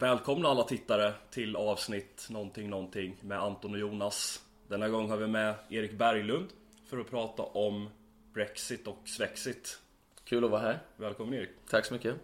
[0.00, 4.42] Välkomna alla tittare till avsnitt någonting någonting med Anton och Jonas.
[4.68, 6.46] Denna gång har vi med Erik Berglund
[6.86, 7.88] för att prata om
[8.34, 9.78] Brexit och Svexit.
[10.24, 10.78] Kul att vara här.
[10.96, 11.50] Välkommen Erik.
[11.70, 12.14] Tack så mycket.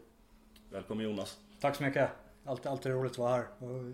[0.70, 1.38] Välkommen Jonas.
[1.60, 2.10] Tack så mycket.
[2.44, 3.46] Alltid, alltid roligt att vara här.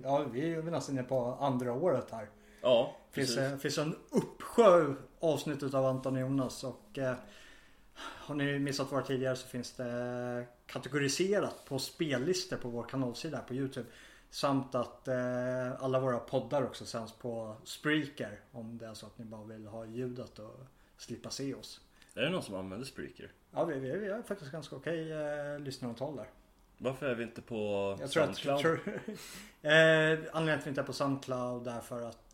[0.03, 2.29] Ja, vi är väl nästan inne på andra året här.
[2.63, 3.53] Ja, Det finns, precis.
[3.53, 6.65] eh, finns en uppsjö avsnitt av Anton och Jonas.
[6.65, 7.15] Och, eh,
[7.95, 13.55] har ni missat våra tidigare så finns det kategoriserat på spellistor på vår kanalsida på
[13.55, 13.87] Youtube.
[14.31, 18.41] Samt att eh, alla våra poddar också sänds på Spreaker.
[18.53, 20.61] Om det är så att ni bara vill ha ljudet och
[20.97, 21.81] slippa se oss.
[22.15, 23.33] Är det någon som använder Spreaker?
[23.51, 26.27] Ja, vi, vi, vi har faktiskt ganska okej eh, lyssnarantal där.
[26.79, 28.61] Varför är vi inte på Jag tror att, Soundcloud?
[28.61, 29.01] tror,
[29.63, 32.30] eh, anledningen till att vi inte är på Soundcloud är för att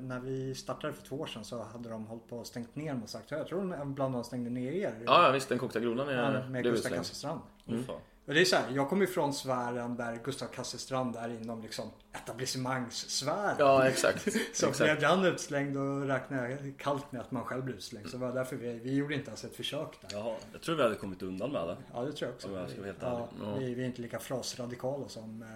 [0.00, 3.00] när vi startade för två år sedan så hade de hållit på och stängt ner
[3.14, 3.40] aktörer.
[3.40, 5.02] Jag tror de bland annat stängde ner er.
[5.06, 6.90] Ja, ja visst, den kokta grodan Ja, är med blev Gustav.
[6.90, 7.40] Kasselstrand.
[7.66, 8.00] Åh, fan.
[8.26, 11.90] Och det är så här, jag kommer ifrån sfären där Gustav Kasselstrand är inom liksom
[12.12, 13.56] etablissemangssfären.
[13.58, 14.22] Ja, exakt.
[14.52, 14.78] Så exakt.
[14.78, 18.10] blev han utslängd och räknar jag kallt med att man själv blir utslängd.
[18.10, 20.18] Så det var därför vi, vi gjorde inte ens ett försök där.
[20.18, 21.76] Jaha, jag tror vi hade kommit undan med det.
[21.94, 22.48] Ja det tror jag också.
[22.48, 25.48] Om jag ska vara helt ja, vi, vi är inte lika frasradikala som eh,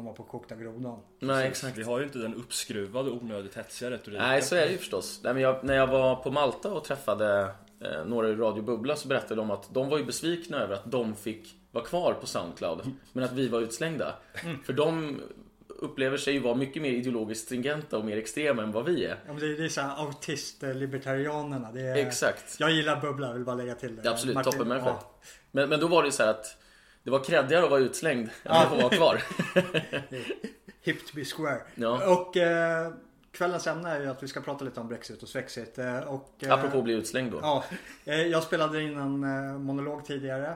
[0.00, 0.98] de var på kokta grodan.
[1.20, 1.78] Nej, exakt.
[1.78, 4.24] Vi har ju inte den uppskruvade onödigt hetsiga retoriken.
[4.28, 5.20] Nej, så är det ju förstås.
[5.24, 7.40] Nej, men jag, när jag var på Malta och träffade
[7.80, 10.90] eh, några i Radio Bubbla så berättade de att de var ju besvikna över att
[10.92, 12.80] de fick vara kvar på Soundcloud.
[13.12, 14.14] Men att vi var utslängda.
[14.64, 15.20] För de
[15.68, 19.16] upplever sig ju vara mycket mer ideologiskt stringenta och mer extrema än vad vi är.
[19.26, 21.72] Ja, men det, det är såhär autist-libertarianerna.
[21.72, 22.56] Det är, Exakt.
[22.60, 24.02] Jag gillar bubbla, vill bara lägga till det.
[24.04, 24.92] Ja, absolut, Martin- toppenmänniskor.
[24.92, 25.10] ja,
[25.50, 26.56] Men, men då var det ju så här att
[27.02, 29.22] det var kreddigare att vara utslängd än att vara kvar.
[30.82, 31.62] Hip to be square.
[31.74, 32.12] Ja.
[32.12, 32.92] Och eh,
[33.32, 35.78] kvällens ämne är ju att vi ska prata lite om Brexit och Svexit.
[35.78, 37.38] Eh, och, eh, Apropå att bli utslängd då.
[37.42, 37.64] Ja,
[38.04, 40.54] eh, jag spelade in en eh, monolog tidigare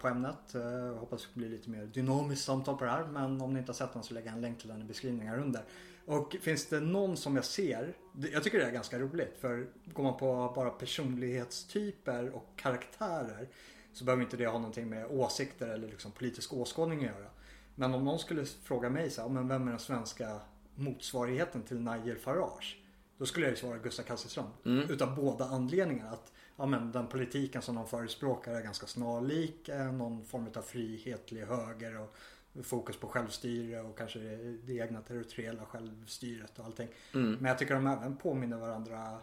[0.00, 0.54] på ämnet.
[0.98, 3.04] Hoppas det blir lite mer dynamiskt samtal på det här.
[3.04, 4.84] Men om ni inte har sett den så lägger jag en länk till den i
[4.84, 5.62] beskrivningen här under.
[6.06, 7.92] Och finns det någon som jag ser,
[8.32, 13.48] jag tycker det är ganska roligt för går man på bara personlighetstyper och karaktärer
[13.96, 17.30] så behöver inte det ha någonting med åsikter eller liksom politisk åskådning att göra.
[17.74, 20.40] Men om någon skulle fråga mig så här, men vem är den svenska
[20.74, 22.78] motsvarigheten till Nigel Farage?
[23.18, 24.48] Då skulle jag ju svara Gustav Kasselstrand.
[24.90, 26.10] Utav båda anledningarna.
[26.10, 31.42] Att ja, men den politiken som de förespråkar är ganska snarlik någon form av frihetlig
[31.44, 32.16] höger och
[32.62, 36.88] fokus på självstyre och kanske det, det egna territoriella självstyret och allting.
[37.12, 39.18] Men jag tycker de även påminner varandra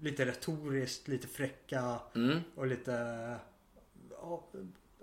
[0.00, 2.40] lite retoriskt, lite fräcka Mm.
[2.54, 3.36] och lite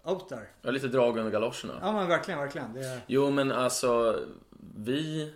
[0.04, 0.48] out there.
[0.64, 1.74] Har lite drag under galoscherna.
[1.82, 2.74] Ja men verkligen, verkligen.
[2.74, 3.02] Det.
[3.08, 4.20] Jo men alltså,
[4.76, 5.34] vi...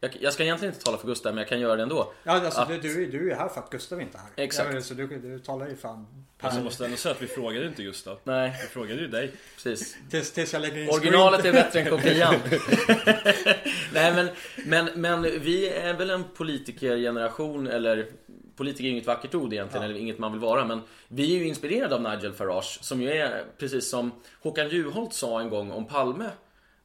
[0.00, 2.12] Jag, jag ska egentligen inte tala för Gustav men jag kan göra det ändå.
[2.22, 4.30] Ja, alltså, Att- du, du, du är här för att Gustav inte är här.
[4.36, 4.74] Exakt.
[4.74, 6.06] Ja, så du, du talar ju fan
[6.38, 8.18] Fast jag måste ändå säga att vi frågade inte Gustav.
[8.24, 9.32] Nej, Vi frågade ju dig.
[9.54, 9.96] precis.
[10.10, 12.34] tills, tills jag lägger in Originalet är bättre än kopian.
[13.94, 14.28] Nej men,
[14.66, 18.06] men, men vi är väl en politikergeneration eller
[18.56, 20.64] Politiker är inget vackert ord egentligen, eller inget man vill vara.
[20.64, 24.12] Men vi är ju inspirerade av Nigel Farage som ju är, precis som
[24.42, 26.30] Håkan Juholt sa en gång om Palme.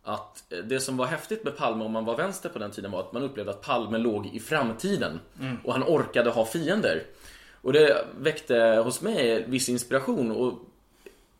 [0.08, 3.00] Att det som var häftigt med Palme om man var vänster på den tiden var
[3.00, 5.20] att man upplevde att Palme låg i framtiden.
[5.64, 7.04] Och han orkade ha fiender.
[7.62, 10.32] Och det väckte hos mig viss inspiration.
[10.32, 10.54] Och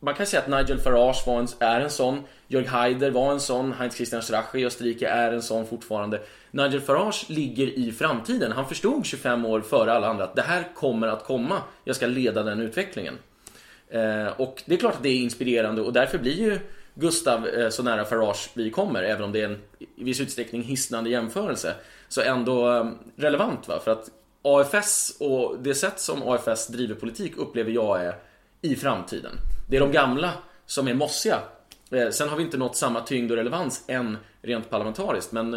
[0.00, 2.22] man kan säga att Nigel Farage var en, är en sån.
[2.48, 3.72] Jörg Haider var en sån.
[3.72, 6.20] Heinz Christian Strache i Österrike är en sån fortfarande.
[6.50, 8.52] Nigel Farage ligger i framtiden.
[8.52, 11.62] Han förstod 25 år före alla andra att det här kommer att komma.
[11.84, 13.14] Jag ska leda den utvecklingen.
[13.88, 16.58] Eh, och det är klart att det är inspirerande och därför blir ju
[16.98, 19.62] Gustav eh, så nära Farage vi kommer, även om det är en
[19.96, 21.74] i viss utsträckning hisnande jämförelse.
[22.08, 24.10] Så ändå eh, relevant va, för att
[24.42, 28.16] AFS och det sätt som AFS driver politik upplever jag är
[28.62, 29.32] i framtiden.
[29.68, 30.32] Det är de gamla
[30.66, 31.38] som är mossiga.
[31.90, 35.50] Eh, sen har vi inte nått samma tyngd och relevans än rent parlamentariskt, men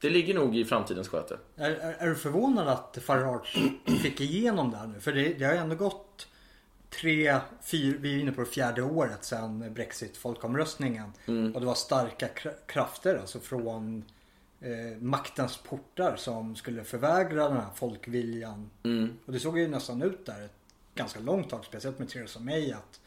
[0.00, 1.36] det ligger nog i framtidens sköte.
[1.56, 3.58] Är, är, är du förvånad att Farage
[4.02, 5.00] fick igenom det här nu?
[5.00, 6.26] För det, det har ju ändå gått
[6.90, 11.12] tre, fyra, vi är inne på det fjärde året sedan Brexit-folkomröstningen.
[11.54, 14.04] Och det var starka kra- krafter alltså från
[14.60, 18.70] eh, maktens portar som skulle förvägra den här folkviljan.
[19.26, 20.52] Och det såg ju nästan ut där ett
[20.94, 23.00] ganska långt tag, speciellt med Theresa May att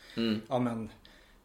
[0.48, 0.90] ja, men,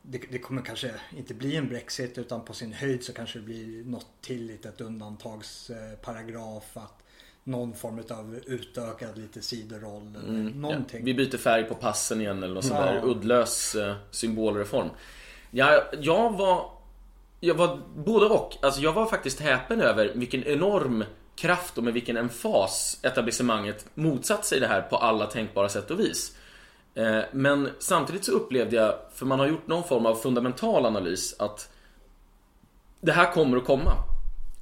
[0.03, 3.45] det, det kommer kanske inte bli en Brexit utan på sin höjd så kanske det
[3.45, 6.77] blir något till litet undantagsparagraf.
[6.77, 7.04] Att
[7.45, 10.99] någon form av utökad lite sidoroll eller någonting.
[11.01, 12.87] Ja, vi byter färg på passen igen eller något sånt Ja.
[12.93, 14.89] där uddlös eh, symbolreform.
[15.51, 16.71] Ja, jag var...
[17.41, 18.57] Jag var både och.
[18.63, 21.05] Alltså jag var faktiskt häpen över vilken enorm
[21.37, 26.01] kraft och med vilken emfas etablissemanget motsatt sig det här på alla tänkbara sätt och
[26.01, 26.37] vis.
[26.95, 31.35] Eh, Men samtidigt så upplevde jag, för man har gjort någon form av fundamental analys,
[31.39, 31.71] att
[33.01, 33.93] det här kommer att komma.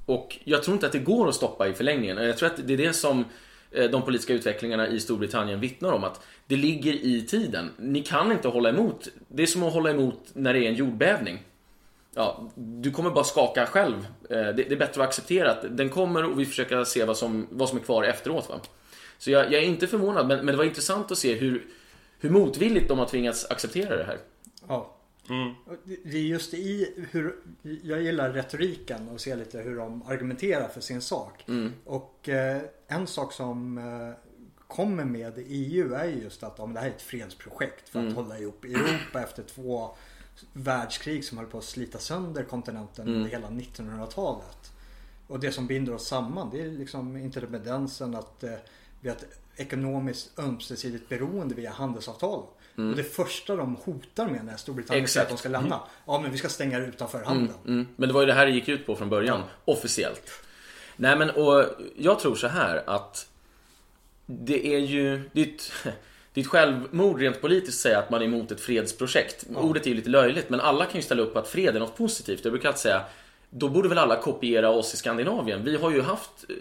[0.05, 2.17] Och jag tror inte att det går att stoppa i förlängningen.
[2.17, 3.25] Jag tror att det är det som
[3.71, 6.03] eh, de politiska utvecklingarna i Storbritannien vittnar om.
[6.03, 7.71] Att det ligger i tiden.
[7.77, 9.07] Ni kan inte hålla emot.
[9.27, 11.43] Det är som att hålla emot när det är en jordbävning.
[12.15, 14.07] Ja, du kommer bara skaka själv.
[14.29, 17.47] Eh, det är bättre att acceptera att den kommer och vi försöker se vad som,
[17.51, 18.49] vad som är kvar efteråt.
[18.49, 18.59] Va?
[19.17, 21.65] Så jag, jag är inte förvånad, men, men det var intressant att se hur,
[22.19, 24.17] hur motvilligt de har tvingats acceptera det här.
[24.67, 24.95] Ja.
[25.29, 25.53] Mm.
[26.03, 27.35] Det är just i hur,
[27.83, 31.43] jag gillar retoriken och ser lite hur de argumenterar för sin sak.
[31.47, 31.73] Mm.
[31.85, 34.33] Och eh, en sak som eh,
[34.67, 38.15] kommer med EU är just att om det här är ett fredsprojekt för att mm.
[38.15, 39.95] hålla ihop Europa efter två
[40.53, 43.17] världskrig som höll på att slita sönder kontinenten mm.
[43.17, 44.71] under hela 1900-talet.
[45.27, 48.53] Och det som binder oss samman det är liksom interdependensen att eh,
[49.01, 52.43] vi har ett ekonomiskt ömsesidigt beroende via handelsavtal.
[52.77, 52.89] Mm.
[52.89, 55.75] Och det första de hotar med när Storbritannien säger att de ska lämna.
[55.75, 55.87] Mm.
[56.05, 57.21] Ja men vi ska stänga det utanför.
[57.21, 57.49] Mm.
[57.67, 57.87] mm.
[57.95, 59.39] Men det var ju det här det gick ut på från början.
[59.39, 59.73] Ja.
[59.73, 60.31] Officiellt.
[60.95, 61.65] Nej men och
[61.97, 63.27] jag tror så här att
[64.25, 65.29] det är ju...
[65.33, 65.71] Det är ett,
[66.33, 69.45] det är ett självmord rent politiskt att säga att man är emot ett fredsprojekt.
[69.53, 69.59] Ja.
[69.59, 71.79] Ordet är ju lite löjligt men alla kan ju ställa upp på att fred är
[71.79, 72.39] något positivt.
[72.43, 73.05] Jag brukar alltid säga
[73.55, 75.63] då borde väl alla kopiera oss i Skandinavien.
[75.63, 76.55] Vi har ju haft eh,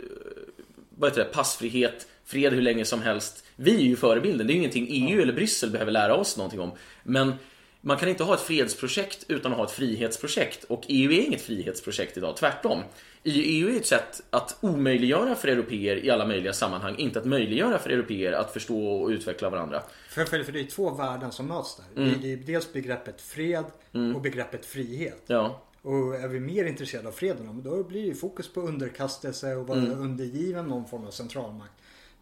[0.99, 3.45] vad heter det, passfrihet, fred hur länge som helst.
[3.63, 4.47] Vi är ju förebilden.
[4.47, 6.73] Det är ju ingenting EU eller Bryssel behöver lära oss någonting om.
[7.03, 7.35] Men
[7.81, 10.65] man kan inte ha ett fredsprojekt utan att ha ett frihetsprojekt.
[10.65, 12.83] Och EU är inget frihetsprojekt idag, tvärtom.
[13.25, 17.79] EU är ett sätt att omöjliggöra för europeer i alla möjliga sammanhang, inte att möjliggöra
[17.79, 19.83] för europeer att förstå och utveckla varandra.
[20.09, 22.03] För, för, för det är två värden som möts där.
[22.03, 22.21] Mm.
[22.23, 24.17] Det är dels begreppet fred mm.
[24.17, 25.23] och begreppet frihet.
[25.27, 25.63] Ja.
[25.83, 29.79] Och är vi mer intresserade av freden, då blir det fokus på underkastelse och vara
[29.79, 29.99] mm.
[29.99, 31.73] undergiven någon form av centralmakt.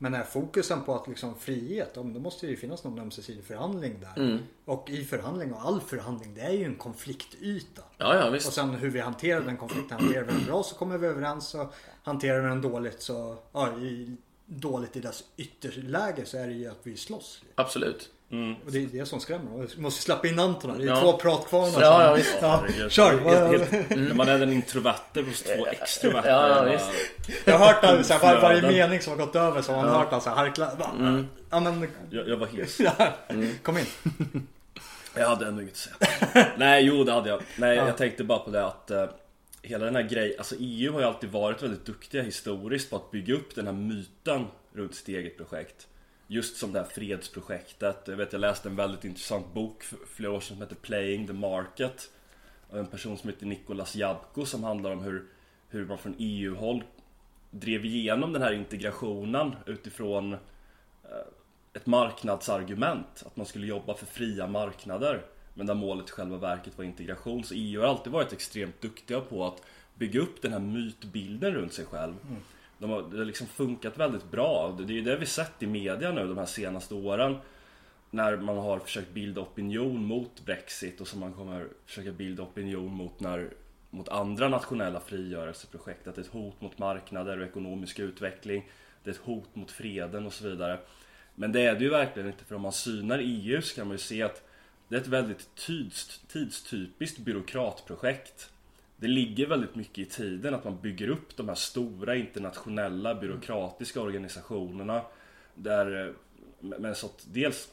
[0.03, 4.01] Men är fokusen på att liksom frihet, då måste det ju finnas någon ömsesidig förhandling
[4.01, 4.23] där.
[4.23, 4.39] Mm.
[4.65, 7.83] Och i förhandling och all förhandling det är ju en konfliktyta.
[7.99, 8.47] Ja, ja, visst.
[8.47, 10.01] Och sen hur vi hanterar den konflikten.
[10.01, 11.55] Hanterar vi den bra så kommer vi överens.
[11.55, 14.17] Och hanterar vi den dåligt så, ja, i,
[14.47, 17.43] dåligt i dess ytterläge så är det ju att vi slåss.
[17.55, 18.11] Absolut.
[18.33, 18.55] Mm.
[18.67, 19.67] Och det är det som skrämmer.
[19.77, 20.79] Vi måste släppa in Anton här.
[20.79, 21.01] Det är ja.
[21.01, 21.81] två pratkvarnar.
[21.81, 22.37] Ja, ja, visst.
[22.41, 23.19] Ja, kör!
[23.19, 24.17] Helt, helt, mm.
[24.17, 26.29] Man är den introverte hos två extroverta.
[26.29, 26.91] Ja, ja, visst.
[27.45, 29.83] Jag har hört det, så här, var, varje mening som har gått över så har
[29.83, 29.99] man ja.
[29.99, 30.71] hört han så här harkla.
[30.99, 31.27] Mm.
[31.51, 31.89] Ja, men...
[32.11, 32.81] jag, jag var hes.
[33.29, 33.55] Mm.
[33.63, 33.87] Kom in.
[35.15, 35.79] Jag hade ändå inget att
[36.33, 36.47] säga.
[36.57, 37.43] Nej, jo det hade jag.
[37.57, 39.05] Nej, jag tänkte bara på det att uh,
[39.63, 43.11] hela den här grejen, alltså EU har ju alltid varit väldigt duktiga historiskt på att
[43.11, 45.87] bygga upp den här myten runt sitt eget projekt.
[46.33, 48.03] Just som det här fredsprojektet.
[48.05, 51.27] Jag vet jag läste en väldigt intressant bok för flera år sedan som heter Playing
[51.27, 52.11] the Market.
[52.71, 55.25] Av en person som heter Nikolas Jabko som handlar om hur,
[55.69, 56.85] hur man från EU-håll
[57.51, 60.39] drev igenom den här integrationen utifrån eh,
[61.73, 63.23] ett marknadsargument.
[63.27, 65.23] Att man skulle jobba för fria marknader.
[65.55, 67.45] Men där målet i själva verket var integration.
[67.45, 69.63] Så EU har alltid varit extremt duktiga på att
[69.95, 72.15] bygga upp den här mytbilden runt sig själv.
[72.29, 72.43] Mm.
[72.81, 74.77] De har, det har liksom funkat väldigt bra.
[74.79, 77.37] Det är ju det vi sett i media nu de här senaste åren.
[78.11, 82.93] När man har försökt bilda opinion mot Brexit och som man kommer försöka bilda opinion
[82.93, 83.51] mot när
[83.91, 86.07] mot andra nationella frigörelseprojekt.
[86.07, 88.71] Att det är ett hot mot marknader och ekonomisk utveckling.
[89.05, 90.79] Det är ett hot mot freden och så vidare.
[91.35, 93.95] Men det är det ju verkligen inte för om man synar EU så kan man
[93.95, 94.49] ju se att
[94.89, 98.51] det är ett väldigt tids, tidstypiskt byråkratprojekt
[99.01, 104.01] det ligger väldigt mycket i tiden att man bygger upp de här stora internationella byråkratiska
[104.01, 105.03] organisationerna.
[105.55, 107.69] Där eh, med sorts, dels,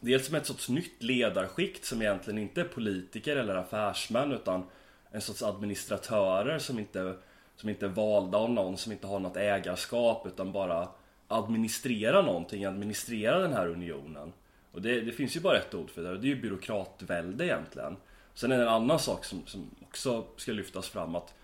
[0.00, 4.64] dels med ett sorts nytt ledarskikt som egentligen inte är politiker eller affärsmän utan
[5.10, 7.14] en sorts administratörer som inte,
[7.56, 10.88] som inte är valda av någon, som inte har något ägarskap utan bara
[11.28, 14.32] administrerar någonting, administrerar den här unionen.
[14.72, 17.44] Och det, det finns ju bara ett ord för det och det är ju byråkratvälde
[17.44, 17.96] egentligen.
[18.38, 21.34] Sen är det en annan sak som, som också ska lyftas fram att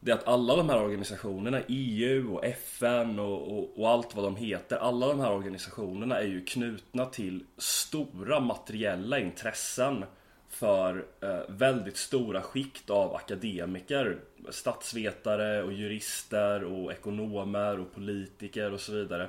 [0.00, 4.24] det är att alla de här organisationerna, EU och FN och, och, och, allt vad
[4.24, 10.04] de heter, alla de här organisationerna är ju knutna till stora materiella intressen
[10.48, 14.18] för eh, väldigt stora skikt av akademiker,
[14.50, 19.22] statsvetare och jurister och ekonomer och politiker och så vidare.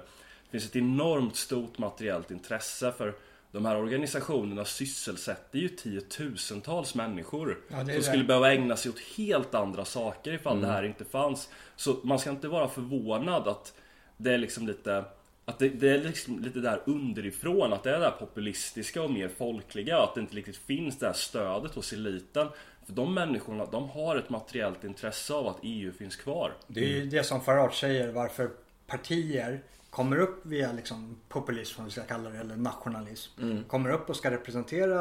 [0.44, 3.14] Det finns ett enormt stort materiellt intresse för
[3.52, 8.04] de här organisationerna sysselsätter ju tiotusentals människor ja, som det.
[8.04, 10.70] skulle behöva ägna sig åt helt andra saker ifall mm.
[10.70, 11.50] det här inte fanns.
[11.76, 13.74] Så man ska inte vara förvånad att
[14.18, 15.06] det är liksom lite
[15.46, 19.12] att det, det, är liksom lite där underifrån, att det är det där populistiska och
[19.12, 22.48] mer folkliga, att det inte riktigt finns det här stödet hos eliten.
[22.86, 26.54] För de människorna, de har ett materiellt intresse av att EU finns kvar.
[26.68, 28.50] Det är ju det som Farage säger, varför
[28.88, 33.42] partier kommer upp via liksom populism, om vi ska kalla det, eller nationalism.
[33.42, 33.64] Mm.
[33.64, 35.00] Kommer upp och ska representera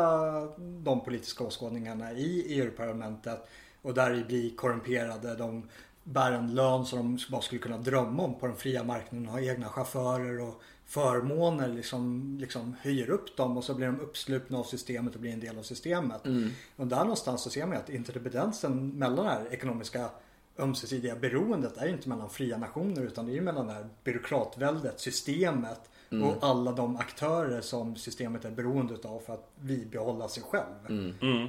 [0.58, 3.48] de politiska åskådningarna i EU-parlamentet.
[3.82, 5.34] och där blir korrumperade.
[5.34, 5.68] De
[6.04, 9.28] bär en lön som de bara skulle kunna drömma om på den fria marknaden.
[9.28, 14.58] Ha egna chaufförer och förmåner liksom, liksom höjer upp dem och så blir de uppslupna
[14.58, 16.26] av systemet och blir en del av systemet.
[16.26, 16.50] Mm.
[16.76, 20.10] Och där någonstans så ser man att interdependensen mellan det här ekonomiska
[20.58, 25.80] ömsesidiga beroendet är inte mellan fria nationer utan det är mellan det här byråkratväldet, systemet
[26.12, 26.28] Mm.
[26.28, 31.12] och alla de aktörer som systemet är beroende av för att vi behålla sig själv.
[31.20, 31.48] Mm,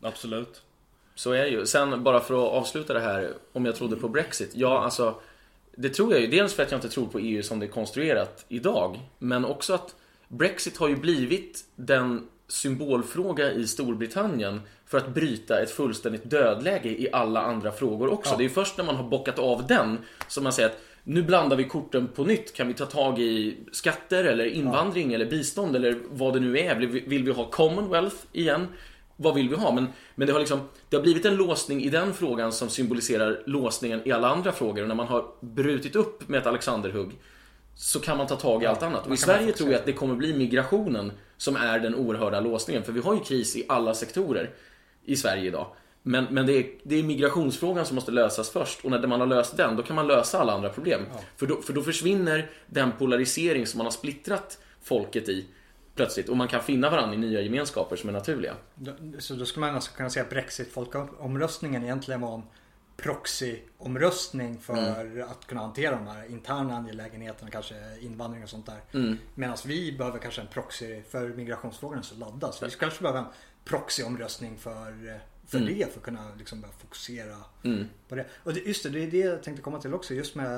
[0.00, 0.62] absolut.
[1.14, 1.66] Så är det ju.
[1.66, 4.50] Sen bara för att avsluta det här, om jag trodde på Brexit.
[4.54, 5.14] Ja, alltså.
[5.76, 6.26] Det tror jag ju.
[6.26, 9.00] Dels för att jag inte tror på EU som det är konstruerat idag.
[9.18, 9.94] Men också att
[10.28, 17.08] Brexit har ju blivit den symbolfråga i Storbritannien för att bryta ett fullständigt dödläge i
[17.12, 18.32] alla andra frågor också.
[18.32, 18.38] Ja.
[18.38, 21.56] Det är först när man har bockat av den som man säger att nu blandar
[21.56, 22.56] vi korten på nytt.
[22.56, 26.78] Kan vi ta tag i skatter eller invandring eller bistånd eller vad det nu är.
[26.78, 28.66] Vill vi, vill vi ha Commonwealth igen?
[29.16, 29.72] Vad vill vi ha?
[29.72, 33.42] Men, men det, har liksom, det har blivit en låsning i den frågan som symboliserar
[33.46, 34.82] låsningen i alla andra frågor.
[34.82, 37.12] Och när man har brutit upp med ett Alexanderhugg
[37.74, 39.06] så kan man ta tag i allt annat.
[39.06, 42.84] Och i Sverige tror jag att det kommer bli migrationen som är den oerhörda låsningen.
[42.84, 44.50] För vi har ju kris i alla sektorer
[45.04, 45.66] i Sverige idag.
[46.02, 48.84] Men, men det, är, det är migrationsfrågan som måste lösas först.
[48.84, 51.00] Och när man har löst den, då kan man lösa alla andra problem.
[51.36, 55.46] För, då, för då försvinner den polarisering som man har splittrat folket i
[55.94, 56.28] plötsligt.
[56.28, 58.54] Och man kan finna varandra i nya gemenskaper som är naturliga.
[59.18, 62.42] Så då skulle man alltså kunna säga att Brexit-folkomröstningen egentligen var en
[62.96, 65.28] proxy-omröstning för Mm.
[65.30, 68.80] att kunna hantera de här interna angelägenheterna, kanske invandring och sånt där.
[68.92, 69.18] Mm.
[69.34, 72.56] Medan vi behöver kanske en proxy för migrationsfrågan så laddas.
[72.58, 73.26] Så vi kanske behöver en
[73.64, 75.74] proxy-omröstning för, för Mm.
[75.78, 77.88] det, för att kunna liksom börja fokusera Mm.
[78.08, 78.26] på det.
[78.44, 80.14] Och det, just det, det är det jag tänkte komma till också.
[80.14, 80.48] Just med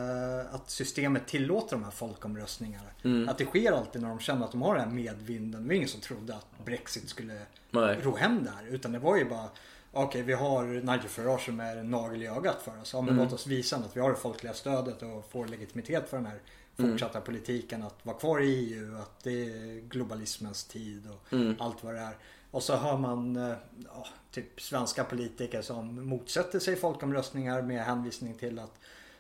[0.41, 2.89] att systemet tillåter de här folkomröstningarna.
[3.05, 3.29] Mm.
[3.29, 5.63] Att det sker alltid när de känner att de har den här medvinden.
[5.63, 7.99] Det var ingen som trodde att Brexit skulle Nej.
[8.03, 8.67] ro hem där.
[8.75, 9.49] Utan det var ju bara
[9.97, 12.93] Okej, vi har Nigel Farage som är en nagel i ögat för oss.
[12.93, 13.25] Ja, men Mm.
[13.25, 16.41] låt oss visa att vi har det folkliga stödet och får legitimitet för den här
[16.77, 17.83] fortsatta politiken.
[17.83, 21.55] Att vara kvar i EU, att det är globalismens tid och Mm.
[21.59, 22.17] allt vad det är.
[22.51, 28.35] Och så hör man eh, ja, typ svenska politiker som motsätter sig folkomröstningar med hänvisning
[28.35, 28.79] till att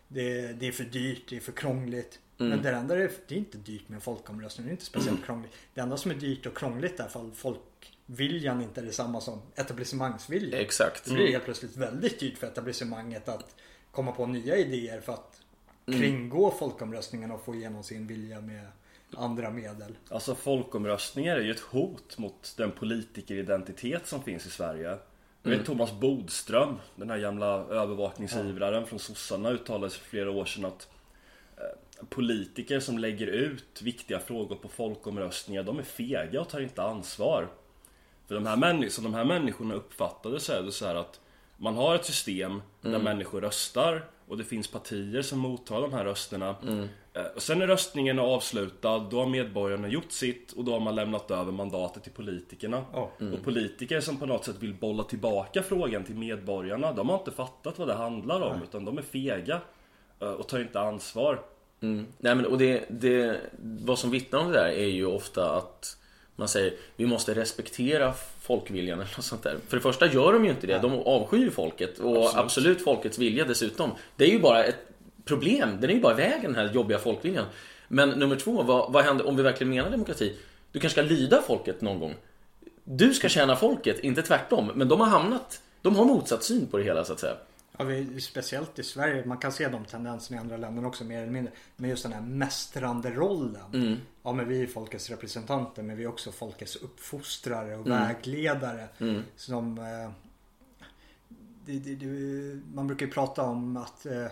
[0.09, 2.19] det, det är för dyrt, det är för krångligt.
[2.39, 2.51] Mm.
[2.51, 5.25] Men det enda är, det är inte dyrt med en folkomröstning, det är inte speciellt
[5.25, 5.53] krångligt.
[5.75, 7.31] Det enda som är dyrt och krångligt är ifall
[8.07, 10.61] folkviljan inte är detsamma som etablissemangsviljan.
[10.61, 11.07] Exakt.
[11.07, 13.57] Så blir det helt plötsligt väldigt dyrt för etablissemanget att
[13.91, 15.41] komma på nya idéer för att
[15.87, 18.67] kringgå folkomröstningen och få igenom sin vilja med
[19.17, 19.97] andra medel.
[20.11, 24.99] Alltså folkomröstningar är ju ett hot mot den politikeridentitet som finns i Sverige.
[25.43, 30.45] Jag vet Thomas Bodström, den här gamla övervakningsivraren från sossarna uttalade sig för flera år
[30.45, 30.89] sedan att
[31.57, 36.83] eh, politiker som lägger ut viktiga frågor på folkomröstningar, de är fega och tar inte
[36.83, 37.49] ansvar.
[38.29, 41.21] För de här, männi- som de här människorna uppfattade så är det så här att
[41.57, 46.05] man har ett system där människor röstar och det finns partier som mottar de här
[46.05, 46.57] rösterna.
[47.15, 50.95] Eh, Och sen är röstningen avslutad, då har medborgarna gjort sitt och då har man
[50.95, 52.85] lämnat över mandatet till politikerna.
[52.93, 53.11] Ja.
[53.33, 57.31] Och politiker som på något sätt vill bolla tillbaka frågan till medborgarna, de har inte
[57.31, 59.61] fattat vad det handlar om utan de är fega
[60.21, 61.41] eh, och tar inte ansvar.
[61.81, 62.07] Mm.
[62.19, 65.97] Nej, men, och det, det, vad som vittnar om det där är ju ofta att
[66.37, 69.57] man säger vi måste respektera folkviljan eller något sånt där.
[69.69, 70.79] För det första gör de ju inte det.
[70.79, 72.45] De avskyr folket och absolut.
[72.45, 72.85] Absolut.
[72.85, 73.91] folkets vilja dessutom.
[74.17, 74.89] Det är ju bara ett
[75.25, 75.79] problem.
[75.81, 77.47] Den är ju bara i vägen den här jobbiga folkviljan.
[77.89, 80.37] Men nummer två, vad, vad händer om vi verkligen menar demokrati?
[80.73, 82.15] Du kanske ska lyda folket någon gång.
[82.85, 84.71] Du ska tjäna folket, inte tvärtom.
[84.75, 87.37] Men de har hamnat, de har motsatt syn på det hela så att säga.
[87.79, 91.23] Ja, vi, speciellt i Sverige, man kan se de tendenserna i andra länder också mer
[91.23, 91.53] eller mindre.
[91.77, 94.01] Men just den här mästrande rollen.
[94.23, 98.89] Ja men vi är folkets representanter men vi är också folkets uppfostrare och vägledare.
[99.37, 100.11] Som, eh,
[101.67, 104.27] det, det, det, man brukar ju prata om att eh,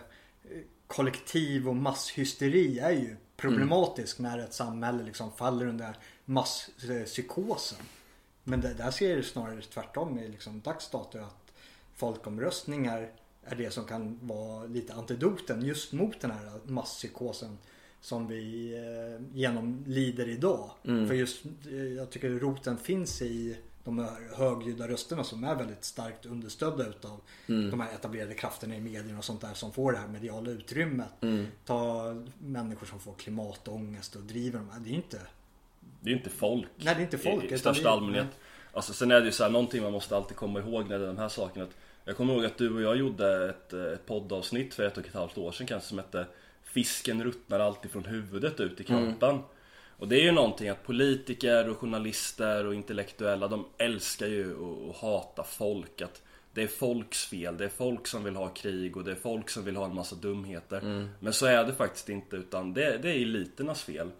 [0.87, 7.79] kollektiv och masshysteri är ju problematisk när ett samhälle liksom faller under masspsykosen.
[8.45, 11.53] Men det, där ser det snarare tvärtom i liksom dags dato att
[11.95, 13.11] folkomröstningar
[13.45, 17.59] är det som kan vara lite antidoten just mot den här masspsykosen
[18.01, 20.71] som vi eh, genomlider idag.
[20.83, 25.85] För just, eh, jag tycker roten finns i de här högljudda rösterna som är väldigt
[25.85, 29.99] starkt understödda utav de här etablerade krafterna i medierna och sånt där som får det
[29.99, 31.09] här mediala utrymmet.
[31.65, 32.05] Ta
[32.39, 34.81] människor som får klimatångest och driver de här.
[34.81, 35.21] Det är inte
[36.01, 36.69] Det är ju inte folk.
[36.77, 38.27] Nej, det är inte folk, I, största det är- allmänhet.
[38.73, 41.05] Alltså, sen är det ju så här, någonting man måste alltid komma ihåg när det
[41.05, 41.65] är de här sakerna.
[41.65, 44.99] Att jag kommer ihåg att du och jag gjorde ett, eh, ett poddavsnitt för ett
[44.99, 46.27] och ett halvt år sedan kanske som hette
[46.63, 49.39] Fisken ruttnar alltid från huvudet ut i kroppen.
[49.99, 54.97] Och det är ju någonting att politiker och journalister och intellektuella de älskar ju att,
[54.97, 56.01] hata folk.
[56.01, 56.23] Att
[56.55, 59.51] det är folks fel, det är folk som vill ha krig och det är folk
[59.51, 61.09] som vill ha en massa dumheter.
[61.21, 64.11] Men så är det faktiskt inte utan det, det är eliternas fel.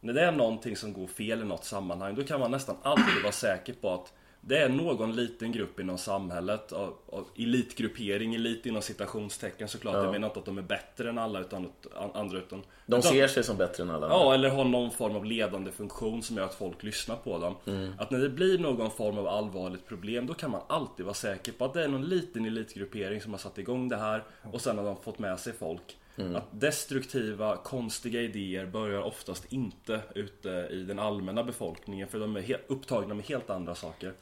[0.00, 3.22] När det är någonting som går fel i något sammanhang då kan man nästan alltid
[3.22, 4.12] vara säker på att
[4.48, 9.94] det är någon liten grupp inom samhället, av, av elitgruppering, elit inom citationstecken såklart.
[9.94, 10.02] Ja.
[10.02, 11.72] Jag menar inte att de är bättre än alla utan
[12.14, 14.18] andra utan De utan- ser sig som bättre än alla andra.
[14.18, 17.54] Ja, eller har någon form av ledande funktion som gör att folk lyssnar på dem.
[17.98, 21.52] Att när det blir någon form av allvarligt problem, då kan man alltid vara säker
[21.52, 24.78] på att det är någon liten elitgruppering som har satt igång det här och sen
[24.78, 25.96] har de fått med sig folk.
[26.16, 32.60] Att destruktiva, konstiga idéer börjar oftast inte ute i den allmänna befolkningen för de är
[32.66, 34.12] upptagna med helt andra saker.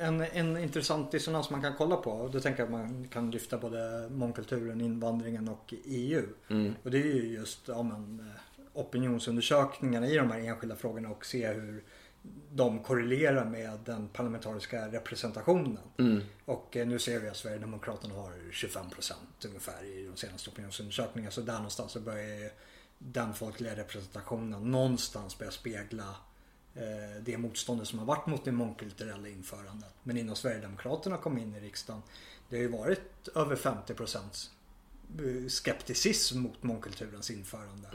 [0.00, 2.10] En, en intressant dissonans man kan kolla på.
[2.10, 6.22] Och då tänker jag att man kan lyfta både mångkulturen, invandringen och EU.
[6.82, 11.26] Och det är ju just ja, men, eh, opinionsundersökningarna i de här enskilda frågorna och
[11.26, 11.84] se hur
[12.52, 15.78] de korrelerar med den parlamentariska representationen.
[16.44, 19.12] Och eh, nu ser vi att Sverigedemokraterna har 25%
[19.44, 21.30] ungefär i de senaste opinionsundersökningarna.
[21.30, 22.50] Så där någonstans så börjar
[22.98, 26.16] den folkliga representationen någonstans börja spegla
[26.74, 29.94] eh, det motståndet som har varit mot det mångkulturella införandet.
[30.02, 32.02] Men innan Sverigedemokraterna kom in i riksdagen,
[32.48, 34.16] det har ju varit över 50%
[35.18, 37.88] eh, skepticism mot mångkulturens införande.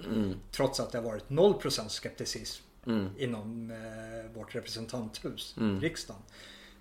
[0.51, 2.64] Trots att det har varit 0% skepticism
[3.17, 6.21] inom eh, vårt representanthus, riksdagen.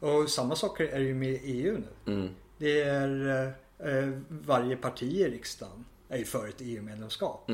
[0.00, 2.30] Och samma sak är ju med EU nu.
[2.58, 3.28] Det är
[3.78, 7.50] eh, eh, varje parti i riksdagen är ju för ett EU-medlemskap.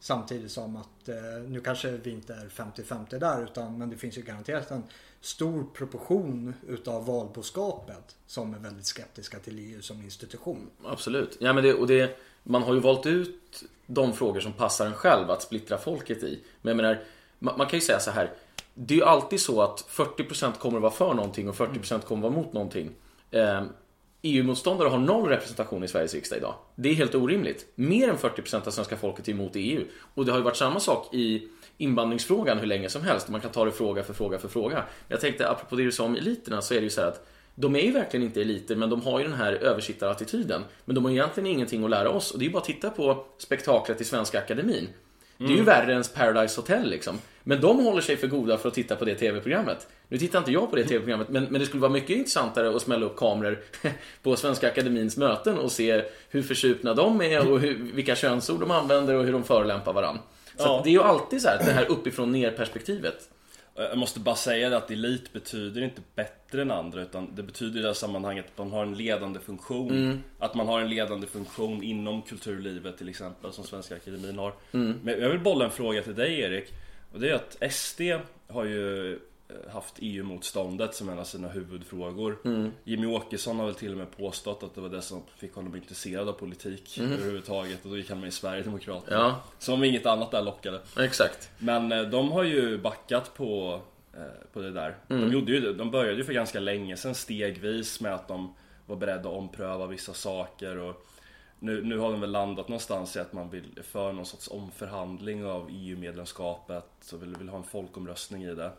[0.00, 1.14] Samtidigt som att eh,
[1.48, 4.82] nu kanske vi inte är 50-50 där utan men det finns ju garanterat en
[5.20, 10.70] stor proportion utav valboskapet som är väldigt skeptiska till EU som institution.
[10.84, 11.36] Absolut.
[11.40, 14.94] Ja, men det, och det, man har ju valt ut de frågor som passar en
[14.94, 16.40] själv att splittra folket i.
[16.62, 17.04] Men jag menar,
[17.44, 18.30] man, man kan ju säga så här.
[18.74, 22.28] Det är ju alltid så att 40% kommer att vara för någonting och 40% kommer
[22.28, 22.90] att vara mot någonting.
[24.22, 26.54] EU-motståndare har noll representation i Sveriges riksdag idag.
[26.74, 27.66] Det är helt orimligt.
[27.74, 29.84] Mer än 40% av svenska folket är emot EU.
[30.14, 33.28] Och det har ju varit samma sak i invandringsfrågan hur länge som helst.
[33.28, 34.84] Man kan ta det fråga för fråga för fråga.
[35.08, 37.26] Jag tänkte, apropå det du sa om eliterna, så är det ju så här att
[37.54, 40.64] de är ju verkligen inte eliter, men de har ju den här översittarattityden.
[40.84, 42.30] Men de har egentligen ingenting att lära oss.
[42.30, 44.88] Och det är ju bara att titta på spektaklet i Svenska Akademin.
[45.38, 47.18] Det är ju värre än Paradise Hotel liksom.
[47.44, 49.88] Men de håller sig för goda för att titta på det TV-programmet.
[50.08, 52.82] Nu tittar inte jag på det TV-programmet, men, men det skulle vara mycket intressantare att
[52.82, 53.58] smälla upp kameror
[54.22, 58.70] på Svenska Akademins möten och se hur försupna de är och hur, vilka könsord de
[58.70, 60.22] använder och hur de förolämpar varandra.
[60.56, 60.80] Så Ja.
[60.84, 63.28] det är ju alltid så här, det här uppifrån ner-perspektivet.
[63.76, 67.82] Jag måste bara säga att elit betyder inte bättre än andra utan det betyder i
[67.82, 70.22] det här sammanhanget att man har en ledande funktion.
[70.38, 74.52] Att man har en ledande funktion inom kulturlivet till exempel som Svenska Akademin har.
[74.70, 76.64] Men jag vill bolla en fråga till dig Erik.
[77.14, 78.00] Och det är att SD
[78.48, 82.38] har ju eh, haft EU-motståndet som en av sina huvudfrågor.
[82.84, 85.76] Jimmy Åkesson har väl till och med påstått att det var det som fick honom
[85.76, 89.16] intresserad av politik överhuvudtaget och då gick han med i Sverigedemokraterna.
[89.16, 90.80] Ja, Som inget annat där lockade.
[91.00, 91.50] exakt.
[91.58, 93.80] Men eh, de har ju backat på,
[94.14, 94.20] eh,
[94.52, 94.96] på det där.
[95.08, 98.54] De, gjorde ju, de började ju för ganska länge sedan stegvis med att de
[98.86, 100.78] var beredda att ompröva vissa saker.
[100.78, 101.06] Och
[101.58, 105.44] nu, nu har de väl landat någonstans i att man vill för någon sorts omförhandling
[105.44, 106.84] av EU-medlemskapet.
[107.00, 108.70] Så vill, vill ha en folkomröstning i det.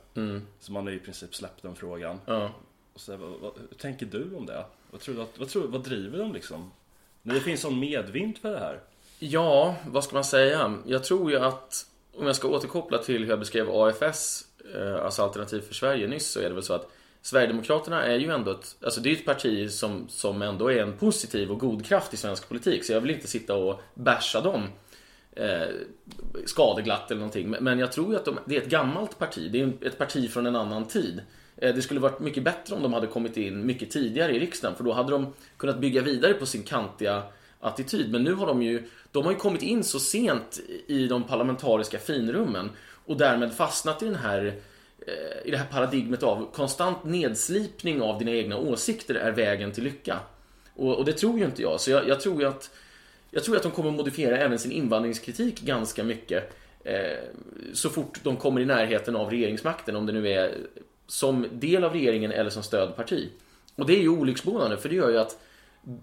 [0.60, 2.20] Så man har ju i princip släppt den frågan.
[2.26, 2.52] Ja.
[2.94, 4.66] Och så, vad, vad, hur tänker du om det?
[4.92, 6.72] Vad, tror du att, vad, tror, vad driver de liksom?
[7.22, 8.80] När det finns sån medvind för det här.
[9.20, 10.78] Ja, vad ska man säga?
[10.86, 15.24] Jag tror ju att, om jag ska återkoppla till hur jag beskrev AFS, eh, alltså
[15.24, 16.92] Alternativ för Sverige nyss, så är det väl så att
[17.26, 20.94] Sverigedemokraterna är ju ändå ett, alltså det är ett parti som, som ändå är en
[20.98, 24.68] positiv och god kraft i svensk politik, så jag vill inte sitta och basha dem
[25.32, 25.68] eh,
[26.46, 27.50] skadeglatt eller någonting.
[27.50, 30.30] Men- jag tror ju att de, det är ett gammalt parti, det är ett parti
[30.32, 31.22] från en annan tid.
[31.58, 34.76] Eh, Det skulle varit mycket bättre om de hade kommit in mycket tidigare i riksdagen,
[34.78, 37.24] för då hade de kunnat bygga vidare på sin kantiga
[37.60, 38.12] attityd.
[38.12, 42.00] Men nu har de ju, de har ju kommit in så sent i de parlamentariska
[42.00, 42.70] finrummen
[43.06, 44.62] och därmed fastnat i den här
[45.08, 49.84] Eh, i det här paradigmet av konstant nedslipning av dina egna åsikter är vägen till
[49.84, 50.20] lycka.
[50.76, 51.82] Och, och det tror ju inte jag.
[51.82, 52.70] Så jag, jag tror ju att
[53.32, 57.18] jag tror att de kommer modifiera även sin invandringskritik ganska mycket eh,
[57.74, 60.58] så fort de kommer i närheten av regeringsmakten, om det nu är
[61.08, 63.30] som del av regeringen eller som stödparti.
[63.76, 65.40] Och det är ju olycksbådande, för det gör ju att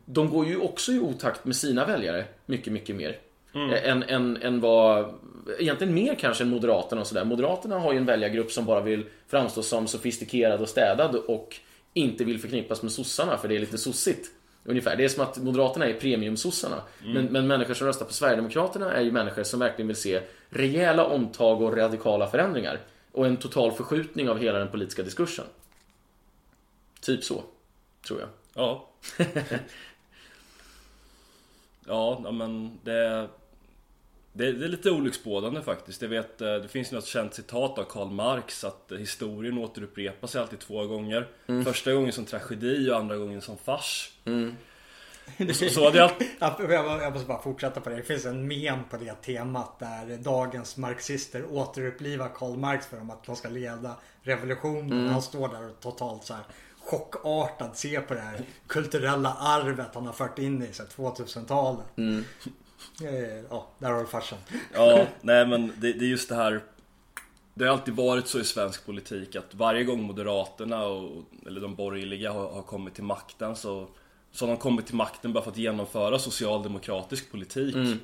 [0.04, 3.18] de går ju också i otakt med sina väljare mycket, mycket mer.
[3.54, 5.14] Eh, Än, än, än vad,
[5.58, 7.24] egentligen mer kanske än Moderaterna och sådär.
[7.24, 11.56] Moderaterna har ju en väljargrupp som bara vill framstå som sofistikerad och städad och
[11.94, 14.30] inte vill förknippas med sossarna för det är lite sossigt.
[14.64, 14.96] Ungefär.
[14.96, 16.82] Det är som att Moderaterna är premiumsossarna.
[17.14, 21.04] Men, men människor som röstar på Sverigedemokraterna är ju människor som verkligen vill se rejäla
[21.06, 22.80] omtag och radikala förändringar.
[23.12, 25.44] Och en total förskjutning av hela den politiska diskursen.
[27.00, 27.42] Typ så,
[28.06, 28.28] tror jag.
[28.54, 28.88] Ja.
[31.86, 33.28] ja, men det,
[34.32, 36.02] det, det är lite olycksbådande faktiskt.
[36.02, 40.40] Jag vet, eh, det finns något känt citat av Karl Marx att historien återupprepar sig
[40.40, 41.28] alltid två gånger.
[41.46, 41.64] Mm.
[41.64, 44.12] Första gången som tragedi och andra gången som fars.
[44.24, 44.56] Mm.
[45.52, 45.98] Så, så hade
[46.38, 47.02] jag...
[47.02, 47.96] jag måste bara fortsätta på det.
[47.96, 53.10] Det finns en mem på det temat där dagens marxister återupplivar Karl Marx för dem
[53.10, 54.92] att de ska leda revolutionen.
[54.92, 55.08] Mm.
[55.08, 56.44] Han står där och totalt så här
[56.84, 61.86] chockartad ser på det här kulturella arvet han har fört in i 2000-talet.
[61.96, 62.24] Mm.
[63.50, 64.38] Ja, där har du farsan.
[64.74, 66.62] Ja, nej men det, det är just det här
[67.54, 71.74] det har alltid varit så i svensk politik att varje gång Moderaterna och, eller de
[71.74, 73.88] borgerliga har, har kommit till makten så,
[74.32, 77.74] så har de kommit till makten bara för att genomföra socialdemokratisk politik.
[77.74, 77.98] Mm.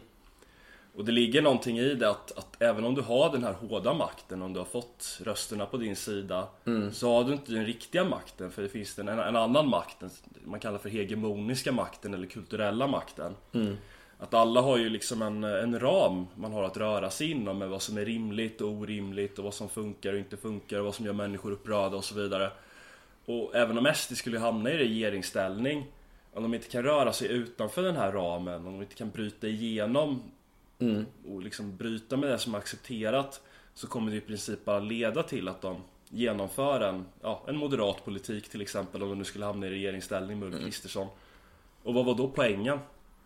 [0.94, 3.94] Och det ligger någonting i det att, att, även om du har den här hårda
[3.94, 6.92] makten, om du har fått rösterna på din sida, mm.
[6.92, 8.50] så har du inte den riktiga makten.
[8.50, 9.96] För det finns en, en annan makt,
[10.44, 13.36] man kallar för hegemoniska makten eller kulturella makten.
[13.52, 13.76] Mm.
[14.18, 17.68] Att alla har ju liksom en, en ram man har att röra sig inom med
[17.68, 20.94] vad som är rimligt och orimligt och vad som funkar och inte funkar och vad
[20.94, 22.50] som gör människor upprörda och så vidare.
[23.24, 25.87] Och även om SD skulle hamna i regeringsställning
[26.33, 29.46] om de inte kan röra sig utanför den här ramen, om de inte kan bryta
[29.46, 30.22] igenom
[30.78, 31.07] mm.
[31.28, 33.40] och liksom bryta med det som är accepterat
[33.74, 35.76] så kommer det i princip bara leda till att de
[36.09, 40.38] genomför en, ja, en moderat politik till exempel om de nu skulle hamna i regeringsställning
[40.38, 40.64] med Ulf mm.
[40.64, 41.09] Kristersson.
[41.83, 42.78] Och vad var då poängen?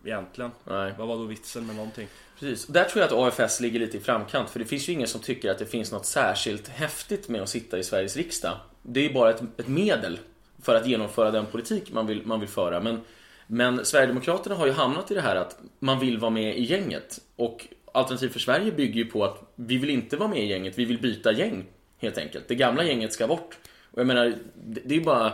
[0.05, 0.51] Egentligen.
[0.63, 0.93] Nej.
[0.97, 2.07] Vad var då vitsen med någonting?
[2.39, 2.67] Precis.
[2.67, 4.49] Där tror jag att AFS ligger lite i framkant.
[4.49, 7.49] För det finns ju ingen som tycker att det finns något särskilt häftigt med att
[7.49, 8.57] sitta i Sveriges riksdag.
[8.81, 10.19] Det är bara ett, ett medel
[10.61, 12.79] för att genomföra den politik man vill, man vill föra.
[12.79, 13.01] Men,
[13.47, 17.19] men Sverigedemokraterna har ju hamnat i det här att man vill vara med i gänget.
[17.35, 20.77] Och Alternativ för Sverige bygger ju på att vi vill inte vara med i gänget,
[20.77, 21.65] vi vill byta gäng.
[21.97, 22.47] Helt enkelt.
[22.47, 23.57] Det gamla gänget ska bort.
[23.91, 25.33] Och jag menar, det är bara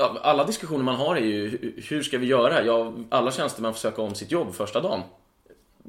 [0.00, 2.64] alla diskussioner man har är ju hur ska vi göra?
[2.64, 5.00] Ja, alla tjänstemän får söka om sitt jobb första dagen.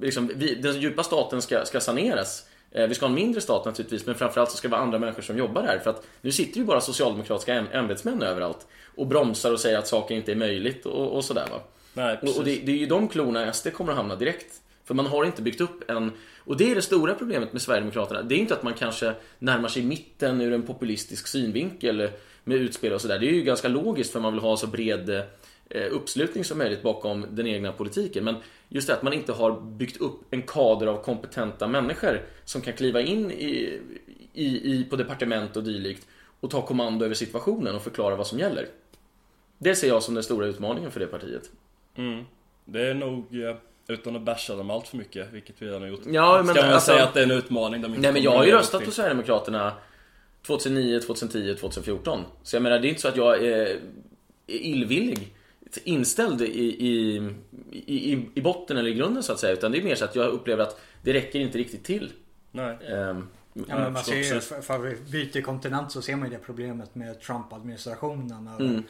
[0.02, 2.46] Liksom, vi, den djupa staten ska, ska saneras.
[2.72, 5.00] Eh, vi ska ha en mindre stat naturligtvis, men framförallt så ska det vara andra
[5.00, 5.80] människor som jobbar här.
[5.80, 10.16] För att nu sitter ju bara socialdemokratiska ämbetsmän överallt och bromsar och säger att saker
[10.16, 11.60] inte är möjligt och, och sådär va.
[11.94, 14.62] Nej, och, och det, det, är ju de klorna SD kommer att hamna direkt.
[14.86, 16.12] För man har inte byggt upp en...
[16.38, 18.22] Och det är det stora problemet med Sverigedemokraterna.
[18.22, 22.10] Det är inte att man kanske närmar sig mitten ur en populistisk synvinkel
[22.44, 23.20] med utspel och sådär.
[23.20, 25.10] Det är ju ganska logiskt för man vill ha så bred
[25.70, 28.24] eh, uppslutning som möjligt bakom den egna politiken.
[28.24, 28.36] Men
[28.70, 32.74] just det att man inte har byggt upp en kader av kompetenta människor som kan
[32.74, 33.80] kliva in i,
[34.34, 36.08] i, i på departement och dylikt
[36.40, 38.68] och ta kommando över situationen och förklara vad som gäller.
[39.58, 41.52] Det ser jag som den stora utmaningen för det partiet.
[41.96, 42.26] Mm.
[42.66, 43.56] Det är nog, eh,
[43.88, 46.02] utan att basha dem allt för mycket, vilket vi redan har gjort.
[46.06, 47.82] Ja, men Ska man alltså, säga att det är en utmaning?
[47.82, 49.74] De nej men jag har ju röstat på Sverigedemokraterna
[50.48, 52.24] 2009, 2010, 2014.
[52.44, 53.80] Så jag menar, det är inte så att jag är
[54.48, 55.34] illvillig
[55.84, 56.46] inställd i,
[56.86, 57.18] i,
[57.86, 59.54] i, i botten eller i grunden så att säga.
[59.54, 62.12] Utan det är mer så att jag upplever att det räcker inte riktigt till.
[62.52, 62.94] Nej.
[62.94, 63.28] Um,
[63.68, 66.96] Ja, men man ser ju, för, vi byter kontinent så ser man ju det problemet
[66.96, 68.50] med Trump-administrationen.
[68.60, 68.84] Mm.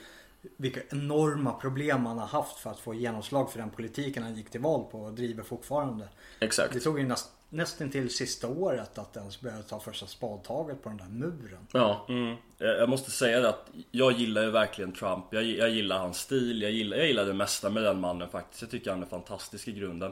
[0.58, 4.50] Vilka enorma problem man har haft för att få genomslag för den politiken han gick
[4.50, 6.08] till val på och driver fortfarande.
[6.40, 6.74] Exakt.
[6.74, 10.90] Det tog ju näst, nästan till sista året att ens börja ta första spadtaget på
[10.90, 11.68] den där muren.
[11.72, 12.06] Ja.
[12.10, 12.36] Mm.
[12.58, 15.26] Jag måste säga det att jag gillar ju verkligen Trump.
[15.32, 16.62] Jag, jag gillar hans stil.
[16.62, 18.62] Jag gillar, jag gillar det mesta med den mannen faktiskt.
[18.62, 20.12] Jag tycker han är fantastisk i grunden.